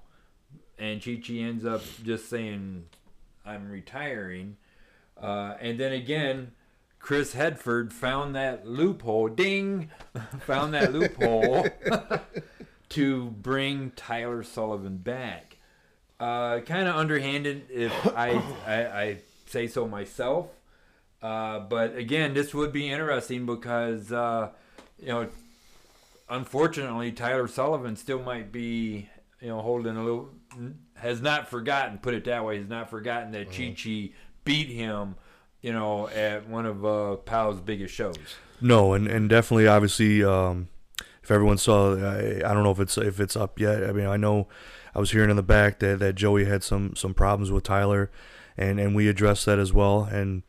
[0.78, 2.86] and Chi Chi ends up just saying,
[3.44, 4.56] "I'm retiring,"
[5.20, 6.52] uh, and then again.
[6.98, 9.90] Chris Hedford found that loophole, ding,
[10.46, 11.66] found that loophole
[12.90, 15.52] to bring Tyler Sullivan back
[16.22, 19.16] uh, kind of underhanded if I, I I
[19.46, 20.46] say so myself.
[21.20, 24.50] Uh, but again, this would be interesting because uh,
[25.02, 25.28] you know,
[26.28, 29.08] unfortunately, Tyler Sullivan still might be
[29.40, 30.30] you know holding a little
[30.94, 31.98] has not forgotten.
[31.98, 34.10] Put it that way, has not forgotten that Chi Chi
[34.44, 35.16] beat him.
[35.60, 38.16] You know, at one of uh, POW's biggest shows.
[38.60, 40.68] No, and, and definitely, obviously, um,
[41.22, 43.84] if everyone saw, I, I don't know if it's if it's up yet.
[43.84, 44.48] I mean, I know
[44.94, 48.10] I was hearing in the back that, that Joey had some some problems with Tyler,
[48.56, 50.02] and, and we addressed that as well.
[50.04, 50.42] And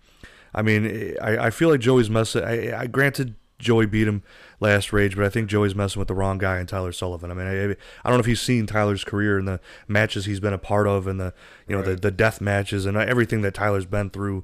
[0.53, 2.43] I mean, I, I feel like Joey's messing.
[2.43, 4.23] I, I granted Joey beat him
[4.59, 7.31] last Rage, but I think Joey's messing with the wrong guy in Tyler Sullivan.
[7.31, 10.39] I mean, I, I don't know if he's seen Tyler's career and the matches he's
[10.39, 11.33] been a part of, and the
[11.67, 14.43] you know the, the death matches and everything that Tyler's been through.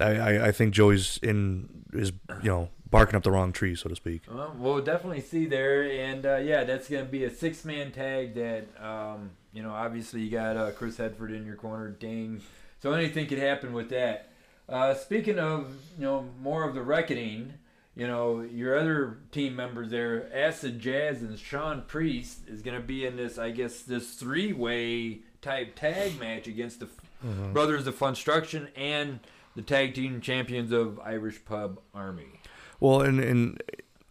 [0.00, 2.12] I, I, I think Joey's in is
[2.42, 4.22] you know barking up the wrong tree, so to speak.
[4.30, 8.34] Well, we'll definitely see there, and uh, yeah, that's going to be a six-man tag.
[8.34, 12.40] That um, you know, obviously you got uh, Chris Hedford in your corner, ding.
[12.80, 14.30] So anything could happen with that.
[14.68, 17.54] Uh, speaking of you know more of the reckoning,
[17.96, 22.86] you know your other team members there, Acid Jazz and Sean Priest is going to
[22.86, 27.52] be in this, I guess, this three-way type tag match against the mm-hmm.
[27.52, 29.20] Brothers of Funstruction and
[29.54, 32.40] the tag team champions of Irish Pub Army.
[32.80, 33.62] Well, and and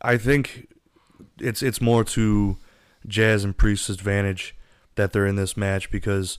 [0.01, 0.69] I think
[1.39, 2.57] it's it's more to
[3.05, 4.55] Jazz and Priest's advantage
[4.95, 6.37] that they're in this match because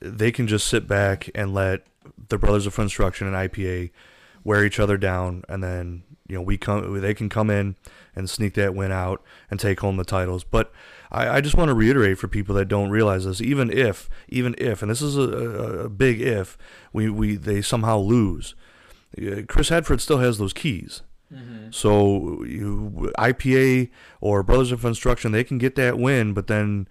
[0.00, 1.86] they can just sit back and let
[2.28, 3.90] the Brothers of Funstruction and IPA
[4.44, 7.74] wear each other down, and then you know we come they can come in
[8.14, 10.44] and sneak that win out and take home the titles.
[10.44, 10.72] But
[11.10, 14.54] I, I just want to reiterate for people that don't realize this, even if even
[14.58, 16.56] if, and this is a, a, big if,
[16.92, 18.54] we, we they somehow lose,
[19.48, 21.02] Chris Hedford still has those keys.
[21.32, 21.70] Mm-hmm.
[21.70, 26.88] So you, IPA or Brothers of Funstruction, they can get that win, but then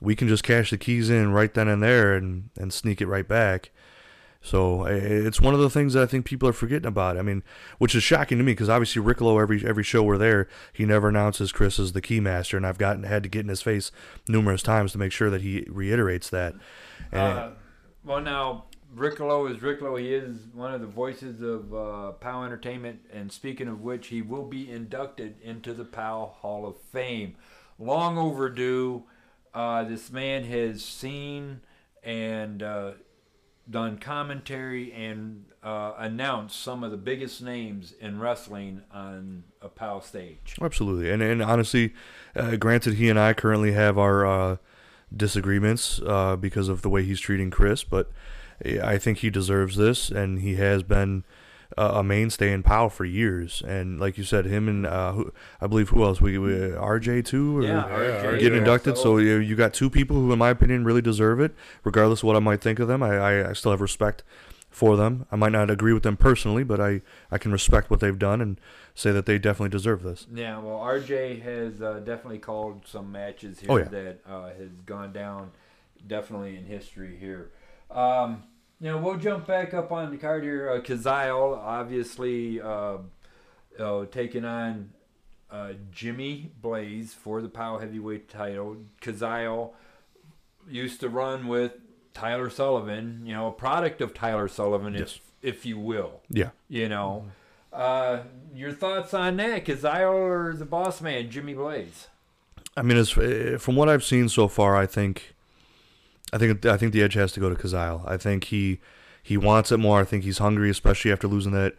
[0.00, 3.06] we can just cash the keys in right then and there and, and sneak it
[3.06, 3.70] right back.
[4.46, 7.18] So it's one of the things that I think people are forgetting about.
[7.18, 7.42] I mean,
[7.78, 11.08] which is shocking to me because obviously Riccolo, every every show we're there, he never
[11.08, 13.90] announces Chris as the keymaster, and I've gotten had to get in his face
[14.28, 16.54] numerous times to make sure that he reiterates that.
[17.12, 17.50] Uh,
[18.04, 19.96] well, now Riccolo is Riccolo.
[19.96, 24.22] He is one of the voices of uh, POW Entertainment, and speaking of which, he
[24.22, 27.34] will be inducted into the POW Hall of Fame.
[27.80, 29.02] Long overdue.
[29.52, 31.62] Uh, this man has seen
[32.06, 32.92] and uh,
[33.68, 40.00] done commentary and uh, announced some of the biggest names in wrestling on a POW
[40.00, 40.56] stage.
[40.60, 41.92] Absolutely, and and honestly,
[42.34, 44.56] uh, granted, he and I currently have our uh,
[45.14, 48.10] disagreements uh, because of the way he's treating Chris, but
[48.64, 51.24] I think he deserves this, and he has been
[51.76, 53.62] uh, a mainstay in POW for years.
[53.66, 56.20] And like you said, him and uh, who, I believe who else?
[56.20, 58.24] We, we RJ too, or Yeah, RJ.
[58.24, 58.98] RJ get inducted.
[58.98, 61.54] So you, you got two people who, in my opinion, really deserve it,
[61.84, 63.02] regardless of what I might think of them.
[63.02, 64.22] I, I, I still have respect
[64.70, 65.26] for them.
[65.32, 67.00] I might not agree with them personally, but I,
[67.30, 68.60] I can respect what they've done and
[68.94, 70.26] say that they definitely deserve this.
[70.32, 73.84] Yeah, well, RJ has uh, definitely called some matches here Oh, yeah.
[73.84, 75.52] that uh, has gone down
[76.06, 77.50] definitely in history here.
[77.90, 78.42] Um,
[78.80, 80.70] know, we'll jump back up on the card here.
[80.70, 82.98] Uh, Kazile, obviously, uh,
[83.78, 84.90] uh, taking on
[85.50, 88.76] uh, Jimmy Blaze for the POW heavyweight title.
[89.00, 89.70] Kazile
[90.68, 91.72] used to run with
[92.12, 95.20] Tyler Sullivan, you know, a product of Tyler Sullivan, Yes.
[95.42, 96.50] if, if you will Yeah.
[96.68, 97.26] you know.
[97.72, 98.22] Uh,
[98.54, 99.64] your thoughts on that?
[99.66, 102.08] Kazile or the boss man, Jimmy Blaze?
[102.76, 105.34] I mean, as eh, from what I've seen so far, I think,
[106.32, 108.06] I think, I think the edge has to go to Kazile.
[108.06, 108.80] I think he
[109.22, 110.00] he wants it more.
[110.00, 111.74] I think he's hungry, especially after losing that,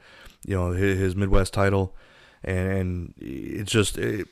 [0.45, 1.95] you know, his, his Midwest title,
[2.43, 3.97] and and it's just.
[3.97, 4.27] It,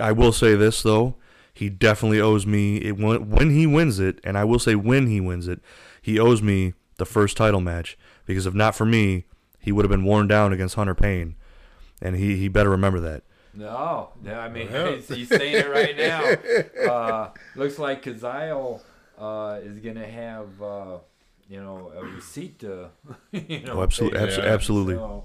[0.00, 1.16] I will say this though,
[1.52, 5.06] he definitely owes me it when, when he wins it, and I will say when
[5.06, 5.60] he wins it,
[6.00, 9.24] he owes me the first title match because if not for me,
[9.60, 11.34] he would have been worn down against Hunter Payne,
[12.00, 13.22] and he he better remember that.
[13.54, 14.90] No, no I mean Yeah.
[14.96, 16.92] he's, he's saying it right now.
[16.92, 18.80] Uh, looks like Kazile
[19.18, 20.98] uh, is gonna have uh,
[21.48, 22.90] you know a receipt to
[23.32, 23.74] you know.
[23.74, 24.52] Oh, absolutely, abso- Yeah.
[24.52, 24.94] absolutely.
[24.94, 25.24] So,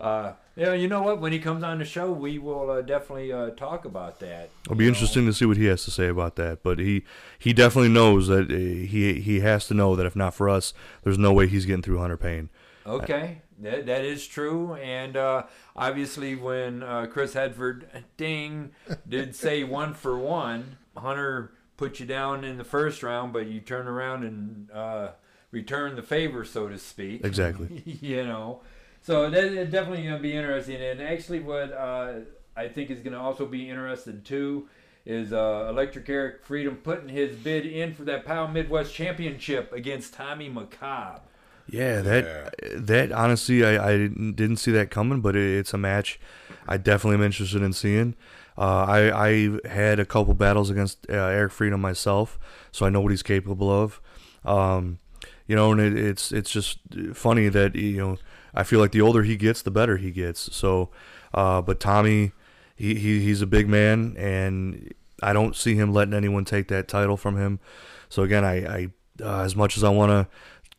[0.00, 1.20] uh, yeah, you know what?
[1.20, 4.50] When he comes on the show, we will uh, definitely uh, talk about that.
[4.64, 4.88] It'll be know.
[4.88, 6.62] interesting to see what he has to say about that.
[6.62, 7.04] But he
[7.38, 10.72] he definitely knows that uh, he he has to know that if not for us,
[11.02, 12.48] there's no way he's getting through Hunter Payne.
[12.86, 14.74] Okay, that, that is true.
[14.74, 15.44] And uh,
[15.76, 17.84] obviously, when uh, Chris Hedford,
[18.16, 18.70] ding,
[19.06, 23.58] did say one for one, Hunter put you down in the first round, but you
[23.58, 25.08] turn around and uh,
[25.50, 27.24] return the favor, so to speak.
[27.24, 27.82] Exactly.
[28.02, 28.60] you know,
[29.00, 30.76] so that is definitely going to be interesting.
[30.76, 32.16] And actually, what uh,
[32.54, 34.68] I think is going to also be interesting too
[35.06, 40.12] is uh, Electric Eric Freedom putting his bid in for that POW Midwest Championship against
[40.12, 41.22] Tommy McCobb.
[41.70, 45.78] Yeah, that that honestly, I, I didn't, didn't see that coming, but it, it's a
[45.78, 46.18] match
[46.66, 48.14] I definitely am interested in seeing.
[48.58, 52.38] Uh, I I had a couple battles against uh, Eric Freedom myself,
[52.72, 54.00] so I know what he's capable of.
[54.44, 54.98] Um,
[55.46, 56.78] you know, and it, it's it's just
[57.14, 58.18] funny that you know
[58.52, 60.54] I feel like the older he gets, the better he gets.
[60.54, 60.90] So,
[61.32, 62.32] uh, but Tommy,
[62.74, 64.92] he, he he's a big man, and
[65.22, 67.60] I don't see him letting anyone take that title from him.
[68.08, 68.88] So again, I, I
[69.22, 70.26] uh, as much as I want to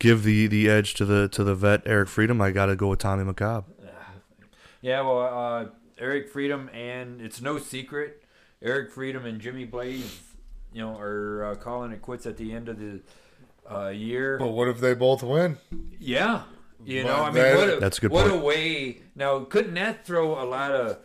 [0.01, 2.87] give the, the edge to the to the vet Eric Freedom, I got to go
[2.89, 3.65] with Tommy McCobb.
[4.81, 5.65] Yeah, well, uh,
[5.99, 8.23] Eric Freedom, and it's no secret,
[8.63, 10.19] Eric Freedom and Jimmy Blaze,
[10.73, 12.99] you know, are uh, calling it quits at the end of the
[13.71, 14.37] uh, year.
[14.39, 15.57] But what if they both win?
[15.99, 16.43] yeah,
[16.83, 18.41] you know, I mean, that- what a, That's a good what point.
[18.41, 19.01] a way.
[19.15, 20.97] Now, couldn't that throw a lot of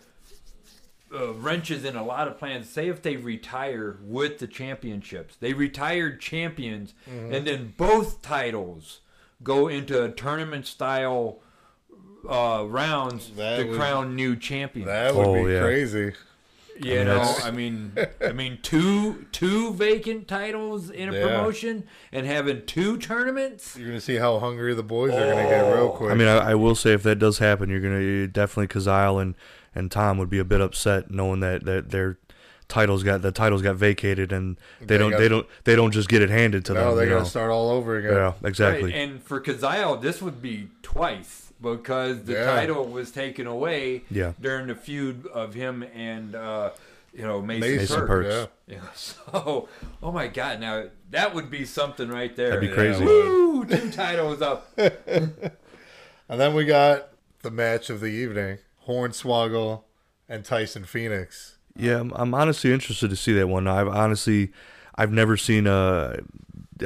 [1.15, 2.69] uh, wrenches in a lot of plans?
[2.69, 7.35] Say if they retire with the championships, they retired champions, Mm-hmm.
[7.35, 9.01] and then both titles
[9.43, 11.41] go into a tournament style.
[12.29, 14.87] Uh, rounds That to would- crown new champions.
[14.89, 15.61] That would Oh, be yeah.
[15.61, 16.13] crazy.
[16.83, 21.23] You mean, know, that's- I mean, I mean, two two vacant titles in a Yeah.
[21.29, 23.77] promotion and having two tournaments.
[23.79, 26.11] You're gonna see how hungry the boys are gonna get real quick.
[26.11, 29.23] I mean, I, I will say if that does happen, you're gonna you definitely Kazile
[29.23, 29.37] and
[29.77, 32.19] and Tom would be a bit upset knowing that that their
[32.69, 35.93] titles got the titles got vacated and they, They don't got- they don't they don't
[35.93, 36.97] just get it handed to no, them.
[36.97, 37.29] they you gotta know?
[37.29, 38.13] start all over again.
[38.15, 38.91] Yeah, exactly.
[38.91, 42.47] Right, And for Kazile, this would be twice because the Yeah.
[42.47, 44.33] title was taken away Yeah.
[44.41, 46.71] during the feud of him and uh,
[47.15, 48.09] you know Mason, Mason Perk.
[48.09, 48.51] Perks.
[48.67, 48.75] Yeah.
[48.77, 49.69] Yeah, so,
[50.03, 50.59] oh my God!
[50.61, 52.51] Now that would be something right there.
[52.51, 53.05] That'd be crazy.
[53.05, 53.29] it would.
[53.29, 53.65] Woo!
[53.65, 54.77] Two titles up.
[56.29, 57.09] And then we got
[57.43, 59.83] the match of the evening: Hornswoggle
[60.29, 61.59] and Tyson Phoenix.
[61.77, 63.67] Yeah, I'm, I'm honestly interested to see that one.
[63.69, 64.51] I've honestly,
[64.95, 66.17] I've never seen a,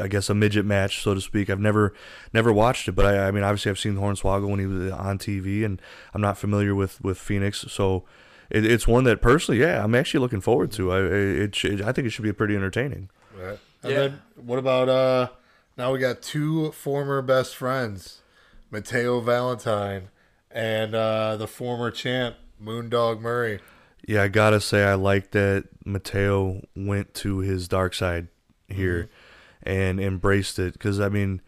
[0.00, 1.48] I guess a midget match, so to speak.
[1.48, 1.94] I've never,
[2.32, 5.18] never watched it, but I, I mean, obviously, I've seen Hornswoggle when he was on
[5.18, 5.80] TV, and
[6.12, 8.04] I'm not familiar with with Phoenix, so
[8.50, 10.90] it, it's one that personally, yeah, I'm actually looking forward to.
[10.92, 13.10] I, it, should, I think it should be pretty entertaining.
[13.36, 13.58] Right.
[13.82, 13.98] And Yeah.
[14.00, 15.28] then what about uh?
[15.76, 18.20] Now we got two former best friends,
[18.70, 20.08] Mateo Valentine
[20.50, 23.60] and uh, the former champ Moondog Murray.
[24.06, 28.28] Yeah, I gotta say I like that Mateo went to his dark side
[28.68, 29.08] here
[29.62, 31.42] and embraced it because I mean,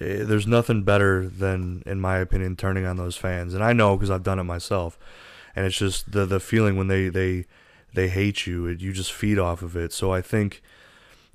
[0.00, 3.96] eh, there's nothing better than, in my opinion, turning on those fans, and I know
[3.96, 4.98] because I've done it myself,
[5.54, 7.46] and it's just the the feeling when they they
[7.94, 9.92] they hate you, you just feed off of it.
[9.92, 10.62] So I think.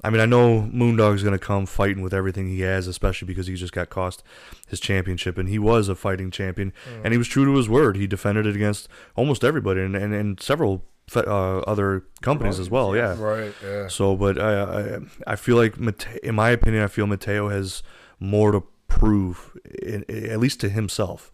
[0.03, 3.47] I mean, I know Moondog's going to come fighting with everything he has, especially because
[3.47, 4.23] he just got cost
[4.67, 6.71] his championship, and he was a fighting champion,
[7.03, 7.97] and he was true to his word.
[7.97, 10.83] He defended it against almost everybody, and and, and several
[11.15, 12.95] uh, other companies as well.
[12.95, 13.19] Yeah.
[13.19, 13.53] Right.
[13.63, 13.87] Yeah.
[13.87, 17.81] So, but I, I, I feel like, Mate- in my opinion, I feel Mateo has
[18.19, 21.31] more to prove, in, at least to himself.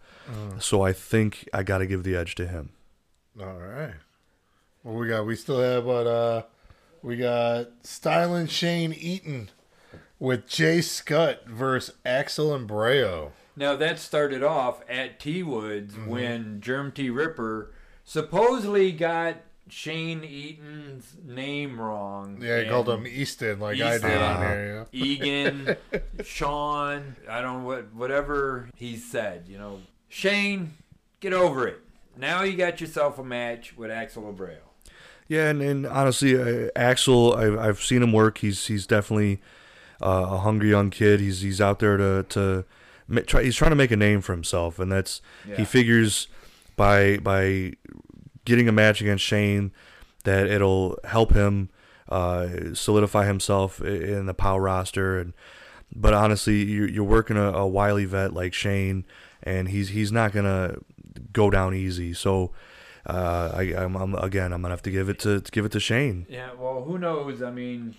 [0.58, 2.70] So I think I got to give the edge to him.
[3.38, 3.92] All right.
[4.82, 5.26] Well, we got?
[5.26, 6.06] We still have what?
[6.06, 6.42] Uh,
[7.04, 9.50] we got Styling Shane Eaton
[10.18, 13.30] with Jay Scott versus Axel Abreu.
[13.56, 16.10] Now that started off at T Woods Mm-hmm.
[16.10, 17.72] when Germ T Ripper
[18.04, 19.36] supposedly got
[19.68, 22.38] Shane Eaton's name wrong.
[22.42, 24.10] Yeah, he called him Easton, like I did Easton.
[24.20, 24.86] on here.
[24.90, 25.04] Yeah.
[25.04, 25.76] Egan,
[26.24, 29.80] Sean, I don't know what whatever he said, you know.
[30.08, 30.74] Shane,
[31.20, 31.78] get over it.
[32.16, 34.56] Now you got yourself a match with Axel Abreu.
[35.28, 38.38] Yeah, and, and honestly, uh, Axel, I've, I've seen him work.
[38.38, 39.40] He's he's definitely
[40.02, 41.20] uh, a hungry young kid.
[41.20, 42.64] He's he's out there to to
[43.08, 43.42] ma- try.
[43.42, 45.56] He's trying to make a name for himself, and that's Yeah.
[45.56, 46.28] he figures
[46.76, 47.72] by by
[48.44, 49.72] getting a match against Shane
[50.24, 51.70] that it'll help him
[52.10, 55.18] uh, solidify himself in the POW roster.
[55.18, 55.32] And
[55.96, 59.06] but honestly, you're, you're working a, a wily vet like Shane,
[59.42, 60.76] and he's he's not gonna
[61.32, 62.12] go down easy.
[62.12, 62.50] So.
[63.06, 64.52] Uh, I, I'm, I'm again.
[64.52, 66.26] I'm gonna have to give it to, to give it to Shane.
[66.28, 67.42] Yeah, well, who knows?
[67.42, 67.94] I mean,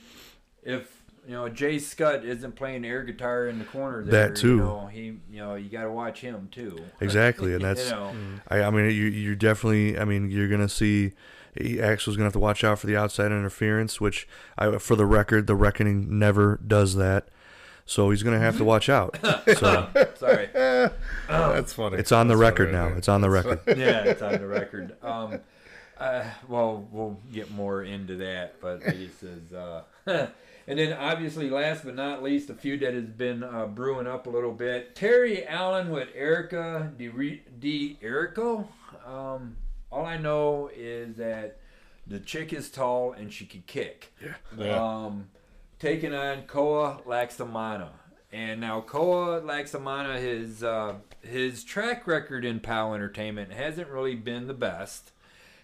[0.63, 4.47] if you know Jay Scott isn't playing air guitar in the corner, there, That too.
[4.49, 6.77] You know, he, you know, you got to watch him too.
[7.01, 8.13] Exactly, and that's- you know,
[8.47, 9.97] I, I mean, you you definitely.
[9.99, 11.11] I mean, you're gonna see.
[11.57, 14.27] He Axel's gonna have to watch out for the outside interference, which,
[14.57, 17.29] I, for the record, the Reckoning never does that.
[17.85, 19.17] So he's gonna have to watch out.
[19.57, 20.49] So sorry.
[21.27, 21.97] That's funny.
[21.97, 22.97] it's on the That's record funny, now.
[22.97, 23.61] It's on the record.
[23.67, 24.95] yeah, it's on the record.
[25.03, 25.39] Um,
[25.97, 29.53] uh, well, we'll get more into that, but this is.
[29.53, 34.07] Uh, and then, obviously, last but not least, a feud that has been uh, brewing
[34.07, 34.95] up a little bit.
[34.95, 38.67] Terry Allen with Erica Di, Di Erico.
[39.05, 39.57] Um,
[39.91, 41.59] all I know is that
[42.07, 44.13] the chick is tall and she can kick.
[44.57, 44.75] Yeah.
[45.05, 45.29] Um,
[45.79, 47.89] taking on Koa Laxamana.
[48.35, 54.47] And now Koa Laxamana, his uh, his track record in POW Entertainment hasn't really been
[54.47, 55.13] the best,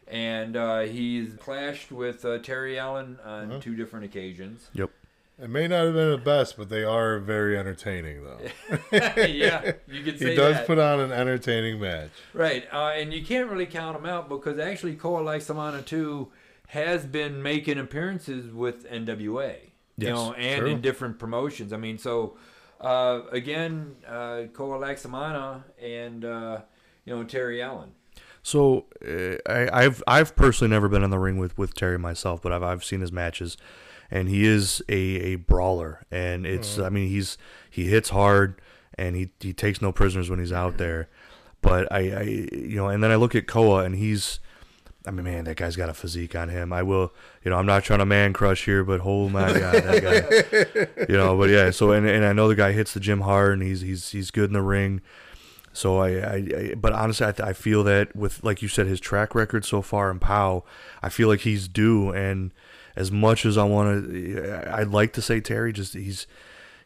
[0.08, 4.70] and uh, he's clashed with uh, Terry Allen on two different occasions.
[4.74, 4.90] Yep.
[5.38, 8.40] It may not have been the best, but they are very entertaining, though.
[9.18, 10.66] yeah, you could say he does that.
[10.66, 12.12] put on an entertaining match.
[12.34, 16.32] Right, uh, and you can't really count him out because actually Koa Laxamana too
[16.68, 19.58] has been making appearances with NWA,
[19.98, 20.70] you know, and true.
[20.70, 21.74] in different promotions.
[21.74, 22.38] I mean, so
[22.82, 26.62] uh, again, uh, Koa Laxamana and uh,
[27.06, 27.92] you know Terry Allen.
[28.44, 32.42] So uh, I, I've I've personally never been in the ring with, with Terry myself,
[32.42, 33.56] but I've I've seen his matches,
[34.10, 37.38] and he is a, a brawler, and it's I mean he's
[37.70, 38.60] he hits hard,
[38.96, 41.08] and he he takes no prisoners when he's out there,
[41.62, 44.40] but I, I you know, and then I look at Koa, and he's.
[45.06, 46.72] I mean, man, that guy's got a physique on him.
[46.72, 47.12] I will,
[47.44, 51.06] you know, I'm not trying to man crush here, but oh my god, that guy,
[51.10, 51.36] you know.
[51.36, 53.82] But yeah, so and, and I know the guy hits the gym hard, and he's
[53.82, 55.02] he's he's good in the ring.
[55.74, 59.00] So I, I, I but honestly, I, I feel that with like you said, his
[59.00, 60.64] track record so far in POW,
[61.02, 62.12] I feel like he's due.
[62.12, 62.52] And
[62.96, 66.28] as much as I want to, I'd like to say Terry, just he's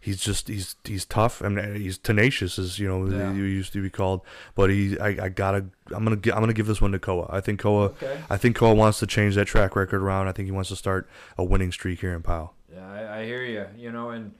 [0.06, 3.34] he's just he's he's tough and he's tenacious, as you know Yeah.
[3.34, 4.22] you used to be called.
[4.53, 7.28] But he, I, I gotta, I'm gonna, I'm gonna give this one to Koa.
[7.30, 8.20] I think Koa, Okay.
[8.30, 10.28] I think Koa wants to change that track record around.
[10.28, 12.51] I think he wants to start a winning streak here in POW.
[12.72, 13.66] Yeah, I, I hear you.
[13.78, 14.34] You know, and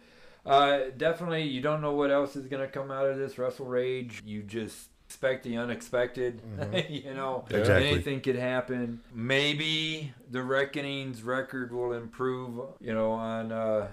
[0.46, 4.22] uh, definitely you don't know what else is gonna come out of this Wrestle Rage.
[4.24, 6.42] You just expect the unexpected.
[6.90, 7.90] you know, Exactly.
[7.90, 9.02] anything could happen.
[9.14, 12.60] Maybe the Reckoning's record will improve.
[12.80, 13.88] You know, on uh,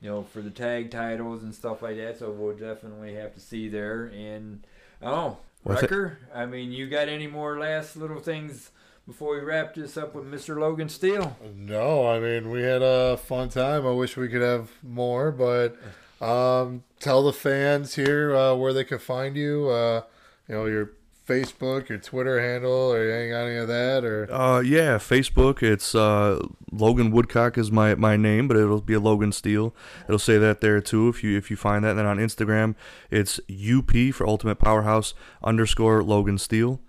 [0.00, 2.18] you know for the tag titles and stuff like that.
[2.18, 4.06] So we'll definitely have to see there.
[4.06, 4.66] And
[5.02, 6.18] oh, thi- Wrecker.
[6.34, 8.70] I mean, you got any more last little things?
[9.06, 10.60] Before we wrap this up with Mr.
[10.60, 13.86] Logan Steel, No, I mean we had a fun time.
[13.86, 15.78] I wish we could have more, but
[16.20, 19.68] um, tell the fans here uh, where they can find you.
[19.68, 20.02] Uh,
[20.46, 20.90] you know your
[21.28, 25.62] Facebook, or Twitter handle, or you ain't got any of that, or Uh, yeah, Facebook.
[25.62, 26.40] It's uh,
[26.72, 29.74] Logan Woodcock is my, my name, but it'll be a Logan Steel.
[30.06, 31.90] It'll say that there too if you if you find that.
[31.90, 32.74] And then on Instagram,
[33.10, 35.12] it's UP for Ultimate Powerhouse
[35.44, 36.80] underscore Logan Steel,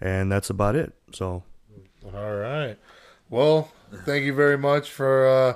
[0.00, 0.94] and that's about it.
[1.12, 1.42] So
[2.14, 2.76] all right.
[3.30, 3.70] Well,
[4.04, 5.54] thank you very much for uh,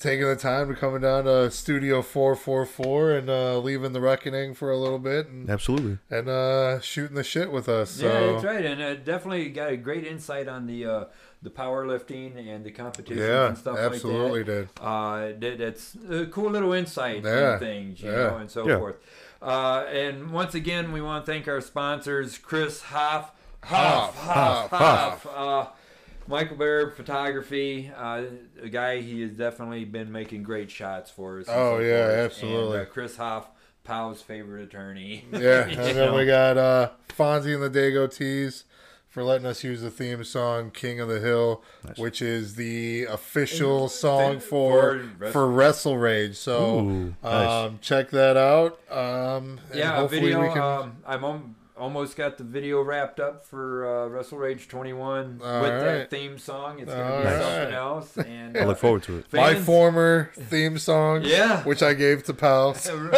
[0.00, 4.00] taking the time to coming down to Studio Four Four Four and uh, leaving the
[4.00, 7.90] reckoning for a little bit and absolutely, and uh, shooting the shit with us.
[7.90, 8.06] So.
[8.06, 11.04] yeah, that's right, and uh, definitely got a great insight on the uh,
[11.42, 14.74] the powerlifting and the competitions Yeah, and stuff absolutely like that.
[14.74, 14.82] did.
[14.82, 18.16] Uh, that, that's a cool little insight Yeah, on things, you yeah.
[18.16, 18.78] know, and so Yeah.
[18.78, 18.96] forth.
[19.40, 23.30] Uh, and once again, we want to thank our sponsors, Chris Haaff,
[23.62, 25.66] Haaff, Haaff, Haaff, Haaff, uh,
[26.30, 28.22] Michael Bare Photography, uh,
[28.62, 31.46] a guy he has definitely been making great shots for us.
[31.48, 32.18] Oh, so yeah, forth.
[32.32, 32.78] absolutely.
[32.78, 33.44] And, uh, Chris Haaff,
[33.84, 35.24] Pow's favorite attorney.
[35.32, 36.14] Yeah, and then know?
[36.14, 38.64] we got uh, Fonzie and the Dago Tees
[39.08, 41.64] for letting us use the theme song "King of the Hill,"
[41.96, 46.36] which is the official song for for for Wrestle Rage.
[46.36, 47.48] So Ooh, nice.
[47.48, 48.78] um, check that out.
[48.90, 50.42] Um, Yeah, a hopefully video.
[50.42, 50.62] we can.
[50.62, 55.62] Um, I'm om- almost got the video wrapped up for uh, Wrestle Rage 21 All
[55.62, 55.80] with right.
[55.80, 56.78] that theme song.
[56.78, 57.42] It's gonna All be right.
[57.42, 58.16] something else.
[58.18, 59.32] And I uh, look forward to it.
[59.32, 61.62] my former theme song, Yeah.
[61.64, 62.86] which I gave to pals.
[62.88, 63.10] you know,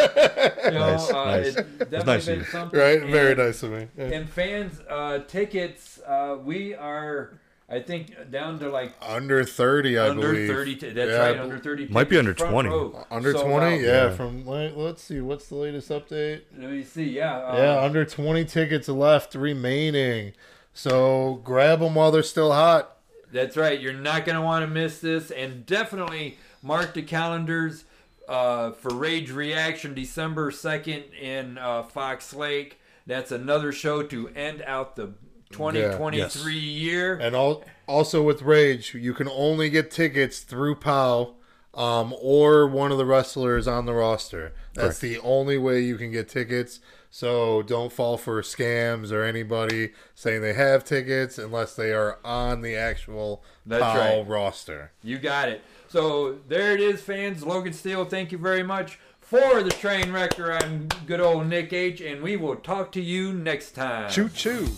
[0.73, 1.47] Nice, uh, nice.
[1.49, 2.45] it's definitely nice of you.
[2.45, 2.79] something.
[2.81, 3.89] Right, very nice of me.
[3.99, 4.05] Yeah.
[4.05, 6.01] And fans, uh, tickets.
[6.07, 7.39] Uh, we are,
[7.73, 10.19] I think, down to like Under thirty, I believe.
[10.25, 10.49] under believe.
[10.49, 10.77] 30.
[10.77, 11.89] T- that's Yeah, right, under 30.
[11.89, 12.69] Might be under 20.
[12.69, 13.81] row, Under sold twenty, out.
[13.81, 14.05] yeah.
[14.05, 14.11] Yeah.
[14.11, 16.43] From let- let's see, what's the latest update?
[16.59, 17.05] Let me see.
[17.05, 17.39] Yeah.
[17.39, 20.33] Uh, Yeah, under 20 tickets left remaining.
[20.75, 22.97] So grab them while they're still hot.
[23.33, 23.81] That's right.
[23.81, 25.31] You're not going to want to miss this.
[25.31, 27.85] And definitely mark the calendars
[28.29, 32.79] uh, for Rage Reaction December 2nd in uh, Fox Lake.
[33.07, 35.15] That's another show to end out the
[35.53, 37.15] 2023 year.
[37.17, 41.35] And al- also with Rage, you can only get tickets through POW
[41.75, 44.53] um, or one of the wrestlers on the roster.
[44.75, 45.01] That's Correct.
[45.01, 46.81] the only way you can get tickets.
[47.15, 52.63] So don't fall for scams or anybody saying they have tickets unless they are on
[52.63, 54.29] the actual That's POW right.
[54.29, 54.93] roster.
[55.03, 55.63] You got it.
[55.89, 57.45] So there it is, fans.
[57.45, 60.53] Logan Steel, thank you very much for the train wrecker.
[60.53, 64.11] I'm good old Nick H, and we will talk to you next time.
[64.11, 64.69] Choo choo.